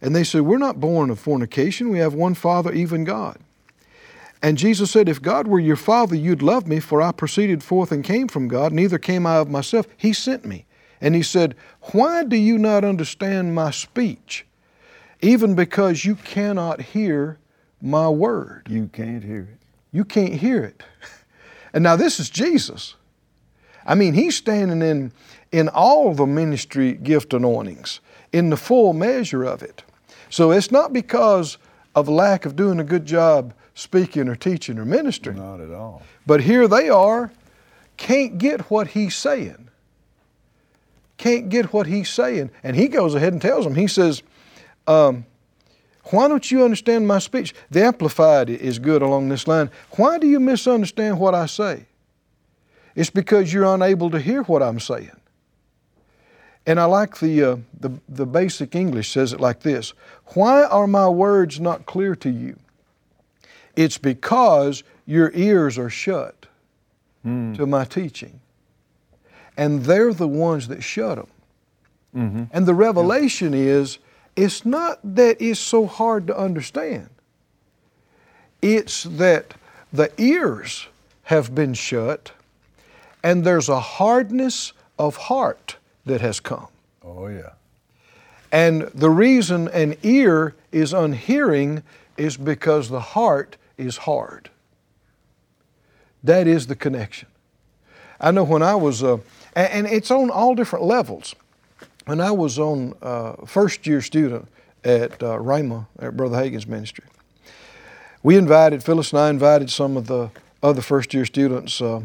And 0.00 0.14
they 0.14 0.24
said, 0.24 0.42
We're 0.42 0.58
not 0.58 0.80
born 0.80 1.08
of 1.08 1.18
fornication, 1.18 1.88
we 1.88 1.98
have 1.98 2.14
one 2.14 2.34
Father, 2.34 2.72
even 2.72 3.04
God. 3.04 3.38
And 4.44 4.58
Jesus 4.58 4.90
said, 4.90 5.08
If 5.08 5.22
God 5.22 5.48
were 5.48 5.58
your 5.58 5.74
Father, 5.74 6.14
you'd 6.14 6.42
love 6.42 6.66
me, 6.66 6.78
for 6.78 7.00
I 7.00 7.12
proceeded 7.12 7.62
forth 7.62 7.90
and 7.90 8.04
came 8.04 8.28
from 8.28 8.46
God, 8.46 8.74
neither 8.74 8.98
came 8.98 9.26
I 9.26 9.36
of 9.36 9.48
myself. 9.48 9.86
He 9.96 10.12
sent 10.12 10.44
me. 10.44 10.66
And 11.00 11.14
he 11.14 11.22
said, 11.22 11.54
Why 11.92 12.24
do 12.24 12.36
you 12.36 12.58
not 12.58 12.84
understand 12.84 13.54
my 13.54 13.70
speech? 13.70 14.44
Even 15.22 15.54
because 15.54 16.04
you 16.04 16.16
cannot 16.16 16.82
hear 16.82 17.38
my 17.80 18.06
word. 18.10 18.66
You 18.68 18.90
can't 18.92 19.24
hear 19.24 19.48
it. 19.50 19.66
You 19.92 20.04
can't 20.04 20.34
hear 20.34 20.62
it. 20.62 20.82
And 21.72 21.82
now 21.82 21.96
this 21.96 22.20
is 22.20 22.28
Jesus. 22.28 22.94
I 23.86 23.94
mean, 23.94 24.12
he's 24.12 24.36
standing 24.36 24.82
in, 24.82 25.10
in 25.52 25.68
all 25.70 26.14
the 26.14 26.26
ministry 26.26 26.92
gift 26.92 27.32
anointings, 27.32 27.98
in 28.30 28.50
the 28.50 28.58
full 28.58 28.92
measure 28.92 29.42
of 29.42 29.62
it. 29.62 29.82
So 30.28 30.50
it's 30.50 30.70
not 30.70 30.92
because 30.92 31.56
of 31.94 32.08
lack 32.10 32.44
of 32.44 32.56
doing 32.56 32.78
a 32.78 32.84
good 32.84 33.06
job 33.06 33.54
speaking 33.74 34.28
or 34.28 34.36
teaching 34.36 34.78
or 34.78 34.84
ministering. 34.84 35.36
Not 35.36 35.60
at 35.60 35.70
all. 35.70 36.02
But 36.26 36.40
here 36.40 36.66
they 36.66 36.88
are, 36.88 37.32
can't 37.96 38.38
get 38.38 38.70
what 38.70 38.88
he's 38.88 39.14
saying. 39.14 39.68
Can't 41.16 41.48
get 41.48 41.72
what 41.72 41.86
he's 41.86 42.08
saying. 42.08 42.50
And 42.62 42.76
he 42.76 42.88
goes 42.88 43.14
ahead 43.14 43.32
and 43.32 43.42
tells 43.42 43.64
them, 43.64 43.74
he 43.74 43.86
says, 43.86 44.22
um, 44.86 45.26
Why 46.04 46.28
don't 46.28 46.50
you 46.50 46.64
understand 46.64 47.06
my 47.06 47.18
speech? 47.18 47.54
The 47.70 47.84
Amplified 47.84 48.50
is 48.50 48.78
good 48.78 49.02
along 49.02 49.28
this 49.28 49.46
line. 49.46 49.70
Why 49.92 50.18
do 50.18 50.26
you 50.26 50.40
misunderstand 50.40 51.18
what 51.18 51.34
I 51.34 51.46
say? 51.46 51.86
It's 52.94 53.10
because 53.10 53.52
you're 53.52 53.64
unable 53.74 54.10
to 54.10 54.20
hear 54.20 54.42
what 54.42 54.62
I'm 54.62 54.80
saying. 54.80 55.10
And 56.66 56.80
I 56.80 56.84
like 56.84 57.18
the, 57.18 57.42
uh, 57.42 57.56
the, 57.78 57.90
the 58.08 58.24
basic 58.24 58.74
English 58.74 59.10
says 59.10 59.32
it 59.32 59.40
like 59.40 59.60
this 59.60 59.92
Why 60.34 60.64
are 60.64 60.86
my 60.86 61.08
words 61.08 61.60
not 61.60 61.86
clear 61.86 62.16
to 62.16 62.30
you? 62.30 62.58
It's 63.76 63.98
because 63.98 64.82
your 65.06 65.30
ears 65.34 65.78
are 65.78 65.90
shut 65.90 66.46
mm. 67.26 67.56
to 67.56 67.66
my 67.66 67.84
teaching. 67.84 68.40
And 69.56 69.84
they're 69.84 70.14
the 70.14 70.28
ones 70.28 70.68
that 70.68 70.82
shut 70.82 71.16
them. 71.16 71.28
Mm-hmm. 72.16 72.44
And 72.52 72.66
the 72.66 72.74
revelation 72.74 73.52
yeah. 73.52 73.58
is 73.58 73.98
it's 74.36 74.64
not 74.64 74.98
that 75.02 75.40
it's 75.40 75.60
so 75.60 75.86
hard 75.86 76.26
to 76.26 76.36
understand, 76.36 77.08
it's 78.62 79.04
that 79.04 79.54
the 79.92 80.10
ears 80.18 80.88
have 81.24 81.54
been 81.54 81.74
shut 81.74 82.32
and 83.22 83.44
there's 83.44 83.68
a 83.68 83.80
hardness 83.80 84.72
of 84.98 85.16
heart 85.16 85.76
that 86.04 86.20
has 86.20 86.40
come. 86.40 86.68
Oh, 87.02 87.28
yeah. 87.28 87.50
And 88.52 88.82
the 88.94 89.10
reason 89.10 89.68
an 89.68 89.96
ear 90.02 90.54
is 90.70 90.92
unhearing 90.92 91.82
is 92.16 92.36
because 92.36 92.88
the 92.88 93.00
heart 93.00 93.56
is 93.76 93.98
hard. 93.98 94.50
That 96.22 96.46
is 96.46 96.66
the 96.66 96.76
connection. 96.76 97.28
I 98.20 98.30
know 98.30 98.44
when 98.44 98.62
I 98.62 98.74
was, 98.74 99.02
uh, 99.02 99.18
and, 99.54 99.86
it's 99.86 100.10
on 100.10 100.30
all 100.30 100.54
different 100.54 100.84
levels. 100.84 101.34
When 102.06 102.20
I 102.20 102.30
was 102.30 102.58
on 102.58 102.94
uh, 103.02 103.34
first 103.46 103.86
year 103.86 104.00
student 104.00 104.48
at 104.84 105.22
uh, 105.22 105.38
Rhema, 105.38 105.86
at 105.98 106.16
Brother 106.16 106.36
Hagin's 106.36 106.66
ministry, 106.66 107.04
we 108.22 108.36
invited, 108.36 108.82
Phyllis 108.82 109.12
and 109.12 109.20
I 109.20 109.30
invited 109.30 109.70
some 109.70 109.96
of 109.96 110.06
the 110.06 110.30
other 110.62 110.80
first 110.80 111.12
year 111.12 111.26
students 111.26 111.80
uh, 111.82 112.00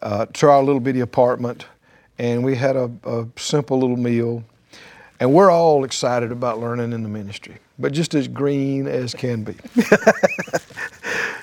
uh, 0.00 0.26
to 0.26 0.48
our 0.48 0.62
little 0.62 0.80
bitty 0.80 1.00
apartment, 1.00 1.66
and 2.18 2.42
we 2.42 2.56
had 2.56 2.76
a, 2.76 2.90
a 3.04 3.26
simple 3.36 3.78
little 3.78 3.98
meal. 3.98 4.42
And 5.18 5.32
we're 5.32 5.50
all 5.50 5.84
excited 5.84 6.30
about 6.30 6.58
learning 6.58 6.92
in 6.92 7.02
the 7.02 7.08
ministry, 7.08 7.56
but 7.78 7.92
just 7.92 8.14
as 8.14 8.28
green 8.28 8.86
as 8.86 9.14
can 9.14 9.44
be. 9.44 9.54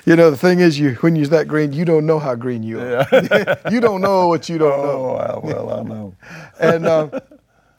you 0.04 0.16
know, 0.16 0.30
the 0.30 0.36
thing 0.36 0.60
is, 0.60 0.78
you 0.78 0.94
when 0.96 1.16
you're 1.16 1.26
that 1.28 1.48
green, 1.48 1.72
you 1.72 1.84
don't 1.84 2.06
know 2.06 2.18
how 2.18 2.34
green 2.34 2.62
you 2.62 2.80
are. 2.80 3.06
Yeah. 3.10 3.54
you 3.70 3.80
don't 3.80 4.00
know 4.00 4.28
what 4.28 4.48
you 4.48 4.58
don't 4.58 4.72
oh, 4.72 5.16
know. 5.16 5.40
well, 5.42 5.70
I 5.72 5.82
know. 5.82 6.14
and 6.60 6.86
uh, 6.86 7.20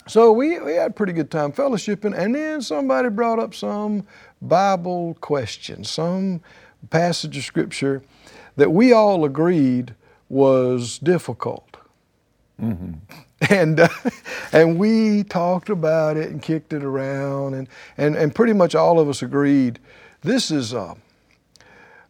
so 0.07 0.31
we, 0.31 0.59
we 0.59 0.73
had 0.73 0.91
a 0.91 0.93
pretty 0.93 1.13
good 1.13 1.31
time 1.31 1.51
fellowshipping, 1.51 2.17
and 2.17 2.35
then 2.35 2.61
somebody 2.61 3.09
brought 3.09 3.39
up 3.39 3.53
some 3.53 4.05
Bible 4.41 5.17
question, 5.21 5.83
some 5.83 6.41
passage 6.89 7.37
of 7.37 7.43
Scripture 7.43 8.03
that 8.55 8.71
we 8.71 8.93
all 8.93 9.25
agreed 9.25 9.95
was 10.29 10.99
difficult. 10.99 11.77
Mm-hmm. 12.61 12.93
And, 13.49 13.81
uh, 13.81 13.89
and 14.53 14.79
we 14.79 15.23
talked 15.25 15.69
about 15.69 16.15
it 16.15 16.31
and 16.31 16.41
kicked 16.41 16.71
it 16.71 16.83
around, 16.83 17.53
and, 17.53 17.67
and, 17.97 18.15
and 18.15 18.33
pretty 18.33 18.53
much 18.53 18.73
all 18.73 18.97
of 18.97 19.09
us 19.09 19.21
agreed 19.21 19.77
this 20.21 20.49
is, 20.49 20.73
uh, 20.73 20.95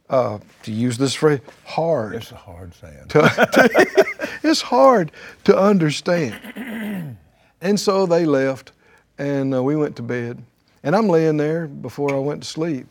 uh, 0.10 0.40
to 0.64 0.72
use 0.72 0.98
this 0.98 1.14
phrase, 1.14 1.40
hard. 1.66 2.16
It's 2.16 2.32
a 2.32 2.36
hard 2.36 2.74
saying. 2.76 3.08
To, 3.10 3.22
to, 3.22 4.30
it's 4.44 4.62
hard 4.62 5.12
to 5.46 5.58
understand. 5.58 7.18
And 7.62 7.80
so 7.80 8.06
they 8.06 8.26
left, 8.26 8.74
and 9.18 9.56
uh, 9.56 9.64
we 9.64 9.76
went 9.76 9.96
to 9.96 10.04
bed. 10.04 10.44
And 10.84 10.96
I'm 10.96 11.08
laying 11.08 11.38
there 11.38 11.66
before 11.66 12.14
I 12.14 12.20
went 12.20 12.44
to 12.44 12.48
sleep, 12.48 12.86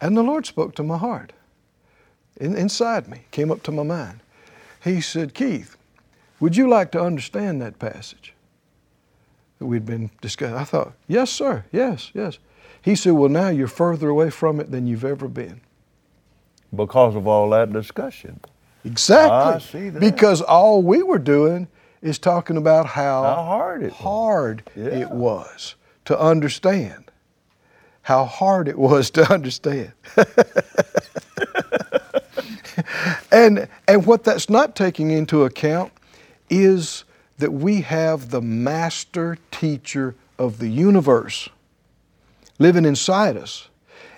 and 0.00 0.16
the 0.16 0.22
Lord 0.22 0.46
spoke 0.46 0.74
to 0.76 0.82
my 0.82 0.96
heart. 0.96 1.34
In, 2.38 2.56
inside 2.56 3.06
me, 3.06 3.22
came 3.32 3.50
up 3.50 3.62
to 3.64 3.72
my 3.72 3.82
mind. 3.82 4.20
He 4.82 5.02
said, 5.02 5.34
Keith, 5.34 5.76
would 6.40 6.56
you 6.56 6.68
like 6.68 6.90
to 6.92 7.02
understand 7.02 7.60
that 7.60 7.78
passage 7.78 8.32
that 9.58 9.66
we'd 9.66 9.84
been 9.84 10.10
discussing? 10.22 10.56
I 10.56 10.64
thought, 10.64 10.94
Yes, 11.06 11.30
sir. 11.30 11.64
Yes, 11.70 12.10
yes. 12.14 12.38
He 12.80 12.96
said, 12.96 13.12
Well, 13.12 13.28
now 13.28 13.48
you're 13.48 13.68
further 13.68 14.08
away 14.08 14.30
from 14.30 14.58
it 14.58 14.70
than 14.70 14.86
you've 14.86 15.04
ever 15.04 15.28
been. 15.28 15.60
Because 16.76 17.14
of 17.16 17.26
all 17.26 17.50
that 17.50 17.72
discussion. 17.72 18.40
Exactly. 18.84 19.54
I 19.54 19.58
see 19.58 19.90
that. 19.90 20.00
Because 20.00 20.42
all 20.42 20.82
we 20.82 21.02
were 21.02 21.18
doing 21.18 21.68
is 22.02 22.18
talking 22.18 22.56
about 22.56 22.86
how, 22.86 23.22
how 23.22 23.42
hard 23.42 23.82
it 23.82 23.92
hard 23.92 24.62
was. 24.76 24.86
it 24.86 25.10
was 25.10 25.74
to 26.04 26.18
understand. 26.18 27.10
How 28.02 28.26
hard 28.26 28.68
it 28.68 28.78
was 28.78 29.10
to 29.12 29.32
understand. 29.32 29.92
and 33.32 33.68
and 33.88 34.06
what 34.06 34.24
that's 34.24 34.50
not 34.50 34.76
taking 34.76 35.10
into 35.10 35.44
account 35.44 35.92
is 36.50 37.04
that 37.38 37.52
we 37.52 37.80
have 37.80 38.30
the 38.30 38.42
master 38.42 39.38
teacher 39.50 40.14
of 40.38 40.58
the 40.58 40.68
universe 40.68 41.48
living 42.58 42.84
inside 42.84 43.36
us. 43.36 43.68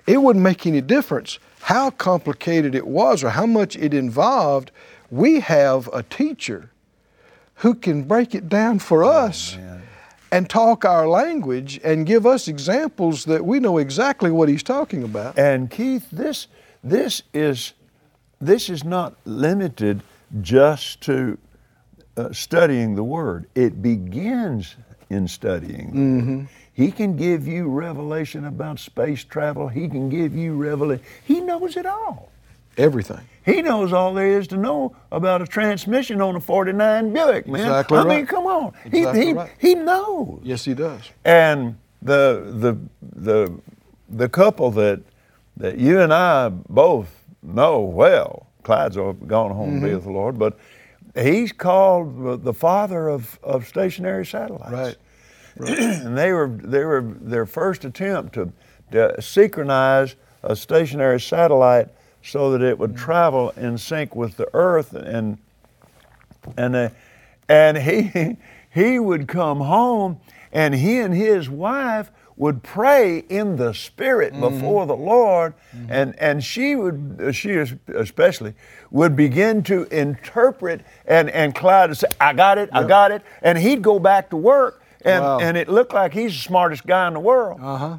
It 0.07 0.21
wouldn't 0.23 0.43
make 0.43 0.67
any 0.67 0.81
difference 0.81 1.39
how 1.67 1.91
complicated 1.91 2.77
it 2.77 2.87
was 2.87 3.25
or 3.25 3.31
how 3.31 3.45
much 3.45 3.75
it 3.75 3.93
involved. 3.93 4.71
We 5.11 5.41
have 5.41 5.89
a 5.93 6.05
teacher 6.05 6.71
who 7.57 7.75
can 7.75 8.05
break 8.05 8.37
it 8.37 8.49
down 8.49 8.79
for 8.79 9.03
oh, 9.03 9.11
us 9.11 9.57
man. 9.57 9.83
and 10.31 10.49
talk 10.49 10.85
our 10.85 11.09
language 11.09 11.81
and 11.83 12.07
give 12.07 12.25
us 12.25 12.47
examples 12.47 13.25
that 13.25 13.45
we 13.45 13.59
know 13.59 13.79
exactly 13.79 14.31
what 14.31 14.49
he's 14.49 14.63
talking 14.63 15.03
about. 15.03 15.37
And 15.37 15.69
Keith, 15.69 16.09
this 16.13 16.47
this 16.85 17.25
is 17.35 17.73
this 18.41 18.71
is 18.71 18.85
not 18.85 19.17
limited 19.25 20.05
just 20.41 21.01
to 21.01 21.37
uh, 22.17 22.33
studying 22.33 22.95
the 22.95 23.03
Word. 23.03 23.49
It 23.57 23.83
begins 23.83 24.77
in 25.11 25.27
studying. 25.27 25.91
Mm-hmm. 25.91 26.45
He 26.77 26.93
can 26.93 27.17
give 27.17 27.49
you 27.49 27.69
revelation 27.71 28.45
about 28.45 28.79
space 28.79 29.25
travel. 29.25 29.69
He 29.69 29.89
can 29.89 30.11
give 30.11 30.37
you 30.37 30.55
revelation. 30.55 31.03
He 31.25 31.41
knows 31.41 31.75
it 31.75 31.87
all. 31.87 32.31
Everything. 32.77 33.21
He 33.47 33.63
knows 33.63 33.95
all 33.95 34.13
there 34.13 34.39
is 34.39 34.47
to 34.49 34.59
know 34.59 34.95
about 35.11 35.41
a 35.41 35.47
transmission 35.47 36.21
on 36.21 36.37
a 36.37 36.41
49 36.41 37.15
Buick, 37.15 37.47
man. 37.49 37.63
Exactly 37.63 37.97
I 37.99 38.03
right. 38.03 38.17
mean, 38.19 38.27
come 38.27 38.47
on. 38.47 38.75
Exactly 38.85 39.21
he, 39.21 39.27
he, 39.29 39.33
right. 39.33 39.51
he 39.59 39.75
knows. 39.75 40.41
Yes, 40.43 40.67
he 40.67 40.75
does. 40.75 41.01
And 41.25 41.79
the 42.03 42.43
the 42.55 42.79
the 43.01 43.59
the 44.11 44.29
couple 44.29 44.71
that 44.73 45.01
that 45.57 45.79
you 45.79 46.01
and 46.01 46.13
I 46.13 46.51
both 46.51 47.09
know 47.43 47.81
well, 47.81 48.49
Clyde's 48.65 48.97
gone 48.97 49.53
home 49.53 49.77
to 49.77 49.81
be 49.81 49.87
Mm-hmm. 49.87 49.95
with 49.95 50.05
the 50.05 50.11
Lord, 50.13 50.39
but 50.39 50.59
he's 51.19 51.53
called 51.53 52.23
the- 52.23 52.37
the 52.37 52.53
father 52.53 53.09
of, 53.09 53.39
of 53.43 53.67
stationary 53.67 54.27
satellites. 54.27 54.71
Right. 54.71 54.97
and 55.67 56.17
they 56.17 56.33
were 56.33 56.49
they 56.49 56.85
were 56.85 57.03
their 57.21 57.47
first 57.47 57.85
attempt 57.85 58.35
to, 58.35 58.53
to 58.93 59.21
synchronize 59.23 60.17
a 60.43 60.55
stationary 60.57 61.21
satellite 61.21 61.89
so 62.23 62.51
that 62.53 62.63
it 62.63 62.79
would 62.79 62.91
Mm-hmm. 62.91 63.05
travel 63.05 63.51
in 63.57 63.79
sync 63.79 64.15
with 64.17 64.37
the 64.37 64.49
Earth 64.55 64.93
and 64.95 65.39
and 66.57 66.77
uh, 66.77 66.89
and 67.49 67.79
he 67.79 68.37
he 68.75 68.99
would 68.99 69.29
come 69.29 69.61
home 69.61 70.21
and 70.53 70.75
he 70.75 71.01
and 71.01 71.15
his 71.15 71.49
wife 71.49 72.11
would 72.37 72.63
pray 72.63 73.19
in 73.31 73.57
the 73.57 73.73
spirit 73.73 74.33
Mm-hmm. 74.35 74.41
before 74.59 74.87
the 74.87 74.97
Lord 74.97 75.55
and 75.89 76.15
and 76.19 76.45
she 76.45 76.77
would 76.77 77.19
uh, 77.23 77.33
she 77.33 77.57
especially 77.95 78.55
would 78.91 79.17
begin 79.17 79.63
to 79.65 79.85
interpret 79.85 80.83
and 81.07 81.31
and 81.31 81.55
Clyde 81.55 81.91
would 81.91 81.99
say 81.99 82.09
I 82.21 82.33
got 82.35 82.59
it 82.59 82.69
I 82.73 82.85
got 82.85 83.11
it 83.11 83.23
and 83.43 83.57
he'd 83.59 83.83
go 83.83 83.99
back 83.99 84.31
to 84.31 84.37
work 84.37 84.83
and 85.07 85.23
Wow. 85.25 85.39
and 85.41 85.57
it 85.57 85.69
looked 85.69 85.95
like 85.95 86.13
he's 86.13 86.33
the 86.33 86.39
smartest 86.43 86.87
guy 86.87 87.07
in 87.09 87.15
the 87.15 87.21
world. 87.21 87.61
Uh-huh. 87.63 87.99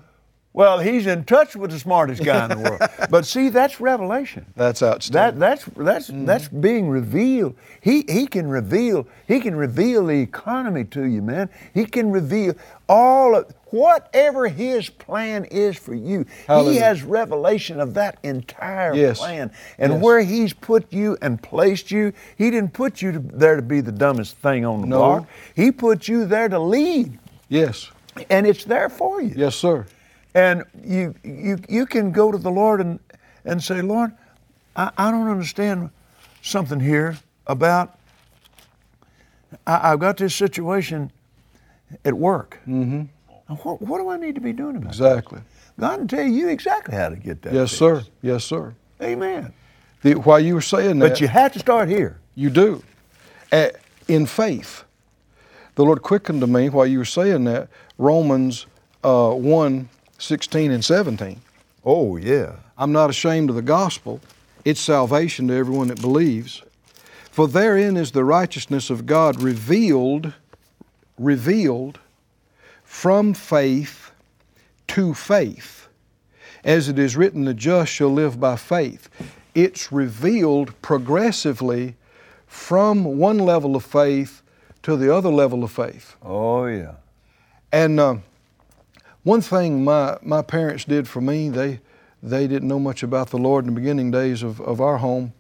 Well, 0.54 0.80
he's 0.80 1.06
in 1.06 1.24
touch 1.26 1.56
with 1.56 1.70
the 1.70 1.78
smartest 1.78 2.24
guy 2.24 2.46
in 2.46 2.50
the 2.50 2.58
world. 2.70 2.82
But 3.12 3.28
see, 3.28 3.50
that's 3.50 3.80
revelation. 3.80 4.46
That's 4.56 4.80
That 4.80 4.94
outstanding. 4.96 5.40
that's 5.40 5.66
that's 5.78 6.10
that's 6.12 6.48
being 6.48 6.90
revealed. 6.90 7.56
He 7.80 8.04
he 8.10 8.26
can 8.28 8.48
reveal 8.50 9.08
he 9.28 9.40
can 9.40 9.56
reveal 9.56 10.08
the 10.08 10.20
economy 10.20 10.84
to 10.86 11.04
you, 11.06 11.22
man. 11.22 11.50
He 11.76 11.86
can 11.86 12.12
reveal 12.12 12.54
all 12.90 13.36
of 13.36 13.54
whatever 13.72 14.48
his 14.48 14.90
plan 14.90 15.46
is 15.46 15.78
for 15.78 15.94
you. 15.94 16.26
He 16.48 16.78
has 16.78 17.04
revelation 17.04 17.80
of 17.80 17.94
that 17.96 18.18
entire 18.24 18.94
Yes. 18.94 19.20
plan. 19.20 19.52
And 19.78 19.94
Yes. 19.94 20.02
where 20.02 20.22
he's 20.22 20.54
put 20.54 20.92
you 20.94 21.18
and 21.22 21.42
placed 21.42 21.92
you, 21.92 22.14
he 22.38 22.50
didn't 22.52 22.74
put 22.74 23.02
you 23.02 23.12
to, 23.14 23.20
there 23.20 23.56
to 23.56 23.62
be 23.62 23.82
the 23.82 23.92
dumbest 23.92 24.38
thing 24.38 24.66
on 24.66 24.82
the 24.82 24.88
No. 24.88 24.98
block. 24.98 25.28
He 25.56 25.72
put 25.72 26.08
you 26.08 26.26
there 26.26 26.50
to 26.50 26.60
lead. 26.60 27.18
yes. 27.50 27.92
And 28.32 28.48
it's 28.48 28.64
there 28.64 28.90
for 28.90 29.22
you. 29.22 29.34
Yes, 29.36 29.56
sir. 29.56 29.86
And 30.34 30.64
you, 30.84 31.14
you, 31.24 31.58
you 31.70 31.86
can 31.86 32.12
go 32.12 32.32
to 32.32 32.38
the 32.40 32.50
Lord 32.50 32.82
and, 32.82 33.00
and 33.46 33.62
say, 33.64 33.82
Lord, 33.84 34.12
I, 34.76 34.90
I 34.98 35.12
don't 35.12 35.28
understand 35.28 35.92
something 36.42 36.80
here 36.80 37.18
about, 37.46 37.96
I, 39.68 39.92
I've 39.92 40.00
got 40.00 40.18
this 40.18 40.34
situation 40.36 41.12
at 42.04 42.14
work. 42.16 42.60
Mm-hmm. 42.68 43.04
What, 43.48 43.82
what 43.82 44.00
do 44.00 44.10
I 44.10 44.18
need 44.18 44.36
to 44.36 44.42
be 44.42 44.54
doing 44.54 44.76
about 44.76 44.94
that? 44.96 45.18
Exactly. 45.18 45.42
God 45.80 46.00
will 46.00 46.08
tell 46.08 46.26
you 46.26 46.50
exactly 46.50 46.96
how 46.96 47.10
to 47.10 47.16
get 47.16 47.42
that. 47.44 47.54
Yes, 47.54 47.70
fixed. 47.70 47.80
sir. 47.80 48.04
Yes, 48.22 48.44
sir. 48.44 48.76
Amen. 49.02 49.54
The, 50.02 50.16
while 50.16 50.40
you 50.40 50.56
were 50.56 50.62
saying 50.62 51.00
that, 51.00 51.10
But 51.10 51.22
you 51.22 51.28
have 51.28 51.54
to 51.54 51.60
start 51.60 51.88
here. 51.88 52.20
You 52.36 52.50
do. 52.50 52.84
Eh, 53.52 53.72
in 54.08 54.26
faith. 54.26 54.84
The 55.76 55.84
Lord 55.86 56.02
quickened 56.02 56.42
to 56.42 56.48
me 56.48 56.70
while 56.70 56.88
you 56.88 56.98
were 56.98 57.06
saying 57.06 57.46
that 57.46 57.70
Romans 57.98 58.66
uh, 59.04 59.32
1 59.32 59.90
16 60.20 60.72
and 60.72 60.84
17. 60.84 61.40
Oh, 61.86 62.18
yeah. 62.18 62.56
I'm 62.78 62.92
not 62.92 63.10
ashamed 63.10 63.50
of 63.50 63.56
the 63.56 63.62
gospel. 63.62 64.20
It's 64.66 64.82
salvation 64.82 65.48
to 65.48 65.54
everyone 65.54 65.88
that 65.90 66.02
believes. 66.02 66.64
For 67.32 67.48
therein 67.48 67.98
is 67.98 68.12
the 68.12 68.24
righteousness 68.24 68.90
of 68.90 69.06
God 69.06 69.42
revealed, 69.42 70.34
revealed 71.20 72.00
from 72.88 73.34
faith 73.34 74.12
to 74.88 75.14
faith. 75.14 75.88
As 76.64 76.88
it 76.88 76.98
is 76.98 77.18
written, 77.18 77.44
the 77.44 77.54
just 77.54 77.92
shall 77.92 78.12
live 78.12 78.40
by 78.40 78.56
faith. 78.56 79.10
It's 79.54 79.92
revealed 79.92 80.74
progressively 80.82 81.96
from 82.48 83.04
one 83.04 83.40
level 83.40 83.76
of 83.76 83.84
faith 83.84 84.42
to 84.84 84.96
the 84.96 85.14
other 85.14 85.30
level 85.30 85.64
of 85.66 85.72
faith. 85.72 86.16
Oh, 86.24 86.66
yeah. 86.66 86.94
And 87.74 88.00
um, 88.00 88.24
one 89.24 89.42
thing 89.42 89.84
my, 89.84 90.18
my 90.22 90.42
parents 90.42 90.86
did 90.86 91.08
for 91.08 91.22
me, 91.22 91.50
they, 91.50 91.82
they 92.24 92.48
didn't 92.48 92.70
know 92.70 92.80
much 92.80 93.04
about 93.04 93.30
the 93.30 93.38
Lord 93.38 93.66
in 93.66 93.74
the 93.74 93.80
beginning 93.80 94.12
days 94.12 94.42
of, 94.42 94.62
of 94.62 94.80
our 94.80 94.98
home, 94.98 95.34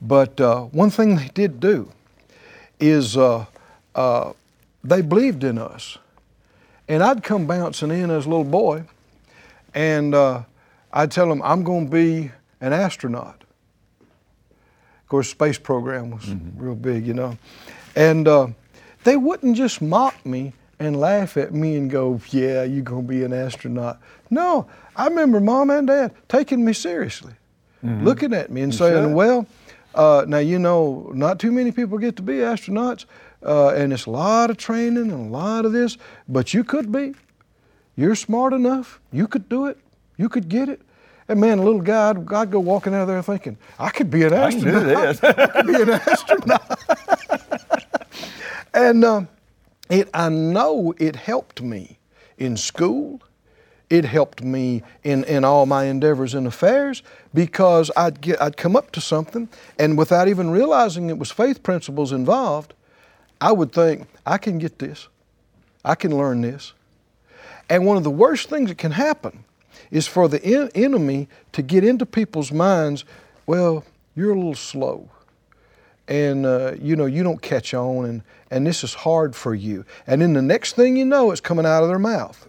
but 0.00 0.40
uh, 0.40 0.62
one 0.62 0.90
thing 0.90 1.16
they 1.16 1.28
did 1.34 1.60
do 1.60 1.92
is 2.80 3.16
uh, 3.16 3.44
uh, 3.94 4.32
they 4.82 5.02
believed 5.02 5.44
in 5.44 5.58
us. 5.58 5.98
And 6.88 7.02
I'd 7.02 7.22
come 7.22 7.46
bouncing 7.46 7.90
in 7.90 8.10
as 8.10 8.26
a 8.26 8.28
little 8.28 8.44
boy, 8.44 8.84
and 9.74 10.14
uh, 10.14 10.42
I'd 10.92 11.10
tell 11.10 11.28
them, 11.28 11.42
I'm 11.42 11.62
going 11.62 11.86
to 11.86 11.92
be 11.92 12.30
an 12.60 12.72
astronaut. 12.72 13.44
Of 14.00 15.08
course, 15.08 15.28
space 15.28 15.58
program 15.58 16.10
was 16.10 16.34
real 16.56 16.74
big, 16.74 17.06
you 17.06 17.14
know. 17.14 17.36
And 17.94 18.26
uh, 18.26 18.48
they 19.04 19.16
wouldn't 19.16 19.56
just 19.56 19.80
mock 19.82 20.24
me 20.24 20.52
and 20.78 20.98
laugh 20.98 21.36
at 21.36 21.52
me 21.52 21.76
and 21.76 21.90
go, 21.90 22.20
Yeah, 22.30 22.62
you're 22.64 22.82
going 22.82 23.06
to 23.06 23.08
be 23.08 23.24
an 23.24 23.32
astronaut. 23.32 24.00
No, 24.30 24.66
I 24.96 25.06
remember 25.08 25.40
mom 25.40 25.70
and 25.70 25.86
dad 25.86 26.12
taking 26.28 26.64
me 26.64 26.72
seriously, 26.72 27.32
looking 27.82 28.32
at 28.32 28.50
me 28.50 28.62
and 28.62 28.74
saying, 28.74 29.04
should. 29.08 29.14
Well, 29.14 29.46
uh, 29.94 30.24
now 30.28 30.38
you 30.38 30.58
know, 30.58 31.10
not 31.14 31.38
too 31.38 31.50
many 31.50 31.72
people 31.72 31.98
get 31.98 32.16
to 32.16 32.22
be 32.22 32.34
astronauts, 32.34 33.04
uh, 33.44 33.68
and 33.68 33.92
it's 33.92 34.06
a 34.06 34.10
lot 34.10 34.50
of 34.50 34.56
training 34.56 35.10
and 35.10 35.12
a 35.12 35.30
lot 35.30 35.64
of 35.64 35.72
this, 35.72 35.96
but 36.28 36.54
you 36.54 36.64
could 36.64 36.90
be. 36.90 37.14
You're 37.96 38.14
smart 38.14 38.52
enough. 38.52 39.00
You 39.12 39.26
could 39.26 39.48
do 39.48 39.66
it. 39.66 39.78
You 40.16 40.28
could 40.28 40.48
get 40.48 40.68
it. 40.68 40.80
And 41.28 41.40
man, 41.40 41.58
a 41.58 41.62
little 41.62 41.80
guy, 41.82 42.10
I'd, 42.10 42.50
go 42.50 42.60
walking 42.60 42.94
out 42.94 43.02
of 43.02 43.08
there 43.08 43.22
thinking, 43.22 43.58
I 43.78 43.90
could 43.90 44.10
be 44.10 44.22
an 44.22 44.32
I 44.32 44.46
astronaut. 44.46 44.84
this. 44.84 45.22
I 45.22 45.46
could 45.46 45.66
be 45.66 45.82
an 45.82 45.90
astronaut. 45.90 46.80
and 48.74 49.04
um, 49.04 49.28
it, 49.90 50.08
I 50.14 50.28
know 50.30 50.94
it 50.98 51.16
helped 51.16 51.60
me 51.60 51.98
in 52.38 52.56
school. 52.56 53.20
It 53.90 54.04
helped 54.04 54.42
me 54.42 54.82
in, 55.02 55.24
in 55.24 55.44
all 55.44 55.66
my 55.66 55.84
endeavors 55.84 56.34
and 56.34 56.46
affairs 56.46 57.02
because 57.34 57.90
I'd, 57.96 58.20
get, 58.20 58.40
I'd 58.40 58.56
come 58.56 58.76
up 58.76 58.90
to 58.92 59.00
something 59.00 59.48
and 59.78 59.98
without 59.98 60.28
even 60.28 60.50
realizing 60.50 61.10
it 61.10 61.18
was 61.18 61.30
faith 61.30 61.62
principles 61.62 62.12
involved, 62.12 62.74
I 63.40 63.52
would 63.52 63.72
think, 63.72 64.06
I 64.26 64.38
can 64.38 64.58
get 64.58 64.78
this. 64.78 65.08
I 65.84 65.94
can 65.94 66.16
learn 66.16 66.40
this. 66.40 66.72
And 67.70 67.86
one 67.86 67.96
of 67.96 68.04
the 68.04 68.10
worst 68.10 68.48
things 68.48 68.68
that 68.68 68.78
can 68.78 68.92
happen 68.92 69.44
is 69.90 70.06
for 70.06 70.28
the 70.28 70.42
en- 70.44 70.70
enemy 70.74 71.28
to 71.52 71.62
get 71.62 71.84
into 71.84 72.04
people's 72.06 72.50
minds, 72.52 73.04
well, 73.46 73.84
you're 74.14 74.32
a 74.32 74.36
little 74.36 74.54
slow. 74.54 75.08
And 76.08 76.46
uh, 76.46 76.74
you 76.80 76.96
know, 76.96 77.06
you 77.06 77.22
don't 77.22 77.42
catch 77.42 77.74
on 77.74 78.06
and, 78.06 78.22
and 78.50 78.66
this 78.66 78.82
is 78.82 78.94
hard 78.94 79.36
for 79.36 79.54
you. 79.54 79.84
And 80.06 80.22
then 80.22 80.32
the 80.32 80.42
next 80.42 80.74
thing 80.74 80.96
you 80.96 81.04
know, 81.04 81.30
it's 81.30 81.40
coming 81.40 81.66
out 81.66 81.82
of 81.82 81.88
their 81.88 81.98
mouth. 81.98 82.46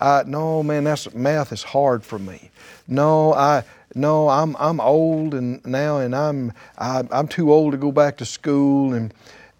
Uh, 0.00 0.22
no, 0.26 0.62
man, 0.62 0.84
that's 0.84 1.12
math 1.14 1.52
is 1.52 1.62
hard 1.62 2.04
for 2.04 2.18
me. 2.18 2.50
No, 2.86 3.32
I 3.32 3.64
no, 3.94 4.28
I'm 4.28 4.54
I'm 4.58 4.78
old 4.80 5.32
and 5.34 5.64
now, 5.64 5.98
and 5.98 6.14
I'm 6.14 6.52
I, 6.78 7.02
I'm 7.10 7.26
too 7.26 7.52
old 7.52 7.72
to 7.72 7.78
go 7.78 7.90
back 7.90 8.18
to 8.18 8.26
school. 8.26 8.92
And 8.92 9.12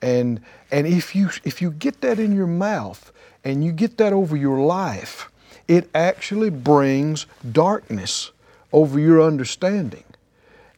and 0.03 0.41
and 0.71 0.87
if 0.87 1.15
you 1.15 1.31
if 1.45 1.61
you 1.63 1.71
get 1.71 2.01
that 2.03 2.19
in 2.19 2.35
your 2.35 2.47
mouth 2.47 3.13
and 3.45 3.65
you 3.65 3.73
get 3.73 3.97
that 3.99 4.13
over 4.13 4.37
your 4.37 4.59
life, 4.61 5.31
it 5.69 5.89
actually 5.95 6.51
brings 6.51 7.27
darkness 7.53 8.31
over 8.73 8.99
your 8.99 9.23
understanding, 9.23 10.05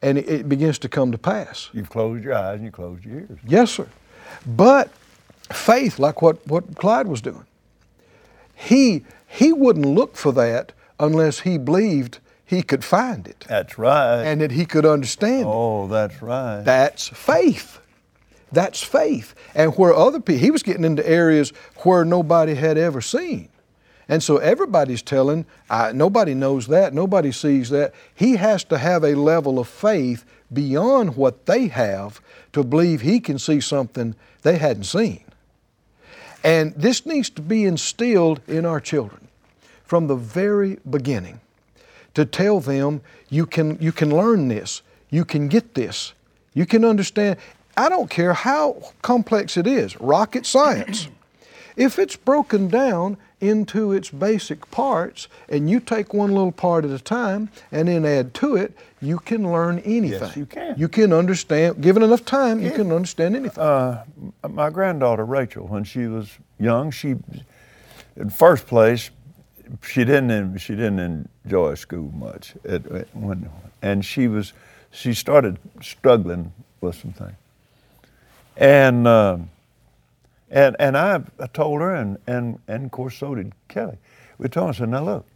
and 0.02 0.18
it, 0.18 0.28
it 0.28 0.48
begins 0.48 0.78
to 0.80 0.88
come 0.88 1.10
to 1.12 1.18
pass. 1.18 1.68
You've 1.72 1.90
closed 1.90 2.22
your 2.24 2.34
eyes 2.34 2.56
and 2.56 2.64
you 2.64 2.70
closed 2.70 3.04
your 3.04 3.20
ears. 3.20 3.38
Yes, 3.46 3.70
sir. 3.72 3.88
But 4.46 4.90
faith, 5.50 5.98
like 5.98 6.20
what, 6.22 6.46
what 6.46 6.76
Clyde 6.76 7.06
was 7.08 7.20
doing, 7.20 7.44
he 8.54 9.04
he 9.26 9.52
wouldn't 9.52 9.86
look 9.86 10.16
for 10.16 10.32
that 10.32 10.72
unless 11.00 11.40
he 11.40 11.58
believed 11.58 12.18
he 12.44 12.62
could 12.62 12.82
find 12.84 13.26
it 13.28 13.44
That's 13.48 13.78
right. 13.78 14.22
and 14.22 14.40
that 14.40 14.52
he 14.52 14.64
could 14.64 14.86
understand 14.86 15.42
it. 15.42 15.46
oh, 15.46 15.86
that's 15.86 16.20
right. 16.22 16.62
That's 16.62 17.08
faith. 17.08 17.78
That's 18.52 18.82
faith. 18.82 19.34
And 19.54 19.74
where 19.74 19.94
other 19.94 20.20
people, 20.20 20.40
he 20.40 20.50
was 20.50 20.62
getting 20.62 20.84
into 20.84 21.06
areas 21.08 21.52
where 21.78 22.04
nobody 22.04 22.54
had 22.54 22.78
ever 22.78 23.00
seen. 23.00 23.48
And 24.08 24.22
so 24.22 24.38
everybody's 24.38 25.02
telling, 25.02 25.44
I, 25.68 25.92
nobody 25.92 26.32
knows 26.32 26.66
that, 26.68 26.94
nobody 26.94 27.30
sees 27.30 27.68
that. 27.70 27.94
He 28.14 28.36
has 28.36 28.64
to 28.64 28.78
have 28.78 29.04
a 29.04 29.14
level 29.14 29.58
of 29.58 29.68
faith 29.68 30.24
beyond 30.50 31.16
what 31.16 31.44
they 31.44 31.68
have 31.68 32.22
to 32.54 32.64
believe 32.64 33.02
he 33.02 33.20
can 33.20 33.38
see 33.38 33.60
something 33.60 34.14
they 34.42 34.56
hadn't 34.56 34.84
seen. 34.84 35.24
And 36.42 36.74
this 36.74 37.04
needs 37.04 37.28
to 37.30 37.42
be 37.42 37.64
instilled 37.64 38.40
in 38.48 38.64
our 38.64 38.80
children 38.80 39.28
from 39.84 40.06
the 40.06 40.16
very 40.16 40.78
beginning 40.88 41.40
to 42.14 42.24
tell 42.24 42.60
them 42.60 43.02
you 43.28 43.44
can, 43.44 43.76
you 43.80 43.92
can 43.92 44.10
learn 44.10 44.48
this, 44.48 44.82
you 45.10 45.24
can 45.24 45.48
get 45.48 45.74
this, 45.74 46.14
you 46.54 46.64
can 46.64 46.84
understand. 46.84 47.38
I 47.78 47.88
don't 47.88 48.10
care 48.10 48.34
how 48.34 48.82
complex 49.02 49.56
it 49.56 49.66
is, 49.66 49.98
rocket 50.00 50.44
science. 50.44 51.08
if 51.76 51.96
it's 51.96 52.16
broken 52.16 52.66
down 52.66 53.16
into 53.40 53.92
its 53.92 54.10
basic 54.10 54.68
parts 54.72 55.28
and 55.48 55.70
you 55.70 55.78
take 55.78 56.12
one 56.12 56.32
little 56.32 56.50
part 56.50 56.84
at 56.84 56.90
a 56.90 56.98
time 56.98 57.50
and 57.70 57.86
then 57.86 58.04
add 58.04 58.34
to 58.34 58.56
it, 58.56 58.76
you 59.00 59.20
can 59.20 59.52
learn 59.52 59.78
anything. 59.80 60.20
Yes, 60.20 60.36
you 60.36 60.44
can. 60.44 60.74
You 60.76 60.88
can 60.88 61.12
understand, 61.12 61.80
given 61.80 62.02
enough 62.02 62.24
time, 62.24 62.60
you 62.60 62.72
can 62.72 62.90
understand 62.90 63.36
anything. 63.36 63.62
Uh, 63.62 64.04
my 64.48 64.70
granddaughter 64.70 65.24
Rachel, 65.24 65.68
when 65.68 65.84
she 65.84 66.08
was 66.08 66.36
young, 66.58 66.90
she, 66.90 67.14
in 68.16 68.30
first 68.30 68.66
place, 68.66 69.10
she 69.82 70.04
didn't 70.04 70.58
she 70.58 70.74
didn't 70.74 71.28
enjoy 71.44 71.74
school 71.74 72.10
much. 72.12 72.54
It, 72.64 72.86
it, 72.86 73.08
when, 73.12 73.48
and 73.82 74.04
she 74.04 74.26
was 74.26 74.52
she 74.90 75.14
started 75.14 75.58
struggling 75.80 76.52
with 76.80 76.96
some 76.96 77.12
things. 77.12 77.36
And 78.58 79.06
uh, 79.06 79.38
and 80.50 80.76
and 80.80 80.96
I, 80.96 81.22
I 81.38 81.46
told 81.46 81.80
her, 81.80 81.94
and, 81.94 82.18
and 82.26 82.58
and 82.66 82.86
of 82.86 82.90
course 82.90 83.16
so 83.16 83.34
did 83.34 83.52
Kellie. 83.68 83.98
We 84.38 84.48
told 84.48 84.66
her, 84.66 84.70
I 84.70 84.76
said, 84.78 84.88
now 84.88 85.04
look, 85.04 85.26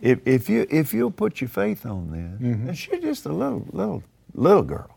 if 0.00 0.20
if 0.26 0.48
you 0.50 0.66
if 0.70 0.92
you'll 0.92 1.10
put 1.10 1.40
your 1.40 1.48
faith 1.48 1.86
on 1.86 2.10
this, 2.10 2.40
Mm-hmm. 2.48 2.68
and 2.68 2.78
she's 2.78 3.00
just 3.02 3.24
a 3.26 3.32
little 3.32 3.64
little 3.72 4.02
little 4.34 4.62
girl, 4.62 4.90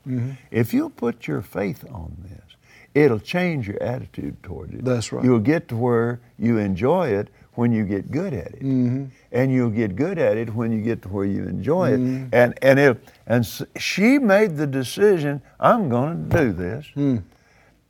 if 0.52 0.74
you'll 0.74 0.90
put 0.90 1.28
your 1.28 1.42
faith 1.42 1.86
on 1.92 2.16
this, 2.24 2.56
it'll 2.94 3.20
change 3.20 3.68
your 3.70 3.82
attitude 3.82 4.42
toward 4.44 4.74
it. 4.74 4.84
That's 4.84 5.12
right. 5.14 5.24
You'll 5.24 5.40
get 5.40 5.68
to 5.70 5.78
where 5.78 6.20
you 6.38 6.58
enjoy 6.58 7.10
it 7.10 7.30
when 7.54 7.72
you 7.72 7.86
get 7.86 8.12
good 8.12 8.34
at 8.34 8.48
it, 8.48 8.64
Mm-hmm. 8.64 9.06
and 9.32 9.52
you'll 9.54 9.70
get 9.70 9.96
good 9.96 10.18
at 10.18 10.36
it 10.36 10.54
when 10.54 10.74
you 10.74 10.82
get 10.82 11.02
to 11.04 11.08
where 11.10 11.24
you 11.26 11.44
enjoy 11.44 11.92
Mm-hmm. 11.92 12.24
it. 12.26 12.34
And 12.34 12.60
and 12.62 12.80
it 12.80 12.98
and 13.28 13.48
she 13.80 14.20
made 14.20 14.58
the 14.58 14.68
decision, 14.68 15.42
I'm 15.60 15.88
going 15.88 16.28
to 16.30 16.38
do 16.38 16.52
this, 16.52 16.86
Hmm. 16.94 17.18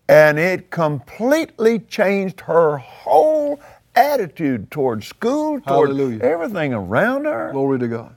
And 0.08 0.38
it 0.40 0.70
completely 0.72 1.80
changed 1.80 2.42
her 2.42 2.78
whole 2.78 3.60
attitude 3.96 4.70
toward 4.72 5.04
school, 5.04 5.60
toward 5.62 5.90
Hallelujah. 5.90 6.20
everything 6.22 6.74
around 6.74 7.26
her, 7.26 7.52
Glory 7.52 7.80
to 7.80 7.88
God. 7.88 8.16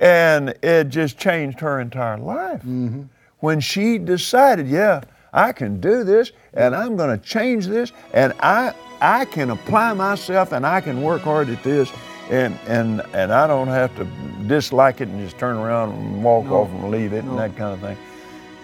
and 0.00 0.50
it 0.62 0.88
just 0.88 1.18
changed 1.18 1.60
her 1.60 1.80
entire 1.80 2.18
life. 2.18 2.60
Mm-hmm. 2.60 3.02
When 3.40 3.60
she 3.60 3.98
decided, 3.98 4.66
yeah, 4.68 5.02
I 5.32 5.52
can 5.52 5.80
do 5.80 6.04
this, 6.04 6.32
and 6.54 6.74
I'm 6.74 6.96
going 6.96 7.10
to 7.18 7.24
change 7.24 7.66
this, 7.66 7.92
and 8.12 8.32
I 8.40 8.74
I 9.00 9.24
can 9.26 9.50
apply 9.50 9.92
myself, 9.92 10.52
and 10.52 10.64
I 10.66 10.80
can 10.80 11.02
work 11.02 11.22
hard 11.22 11.48
at 11.50 11.62
this, 11.62 11.90
and 12.30 12.56
and 12.66 13.02
and 13.12 13.32
I 13.32 13.46
don't 13.46 13.68
have 13.68 13.94
to 13.96 14.06
dislike 14.46 15.00
it 15.00 15.08
and 15.08 15.20
just 15.24 15.38
turn 15.38 15.56
around 15.56 15.90
and 15.92 16.22
walk 16.24 16.44
No. 16.46 16.54
off 16.62 16.70
and 16.70 16.90
leave 16.90 17.12
it 17.12 17.24
and 17.24 17.38
that 17.38 17.56
kind 17.56 17.74
of 17.74 17.80
thing. 17.80 17.96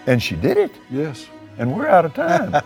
And 0.07 0.23
she 0.23 0.35
did 0.37 0.57
it 0.57 0.70
Yes. 0.90 1.27
And 1.61 1.77
we're 1.77 1.87
out 1.87 2.05
of 2.05 2.14
time. 2.14 2.55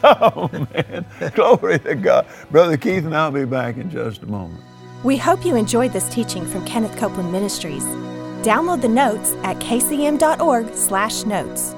oh 0.04 0.50
man, 0.74 1.04
glory 1.34 1.78
to 1.80 1.94
God. 1.94 2.26
Brother 2.50 2.78
Keith 2.78 3.04
and 3.04 3.14
I'll 3.14 3.30
be 3.30 3.44
back 3.44 3.76
in 3.76 3.90
just 3.90 4.22
a 4.22 4.26
moment. 4.26 4.64
We 5.04 5.18
hope 5.18 5.44
you 5.44 5.56
enjoyed 5.56 5.92
this 5.92 6.08
teaching 6.08 6.46
from 6.46 6.64
Kenneth 6.64 6.96
Copeland 6.96 7.30
Ministries. 7.30 7.84
Download 8.42 8.80
the 8.80 8.88
notes 8.88 9.32
at 9.42 9.58
kcm.org/notes. 9.58 11.74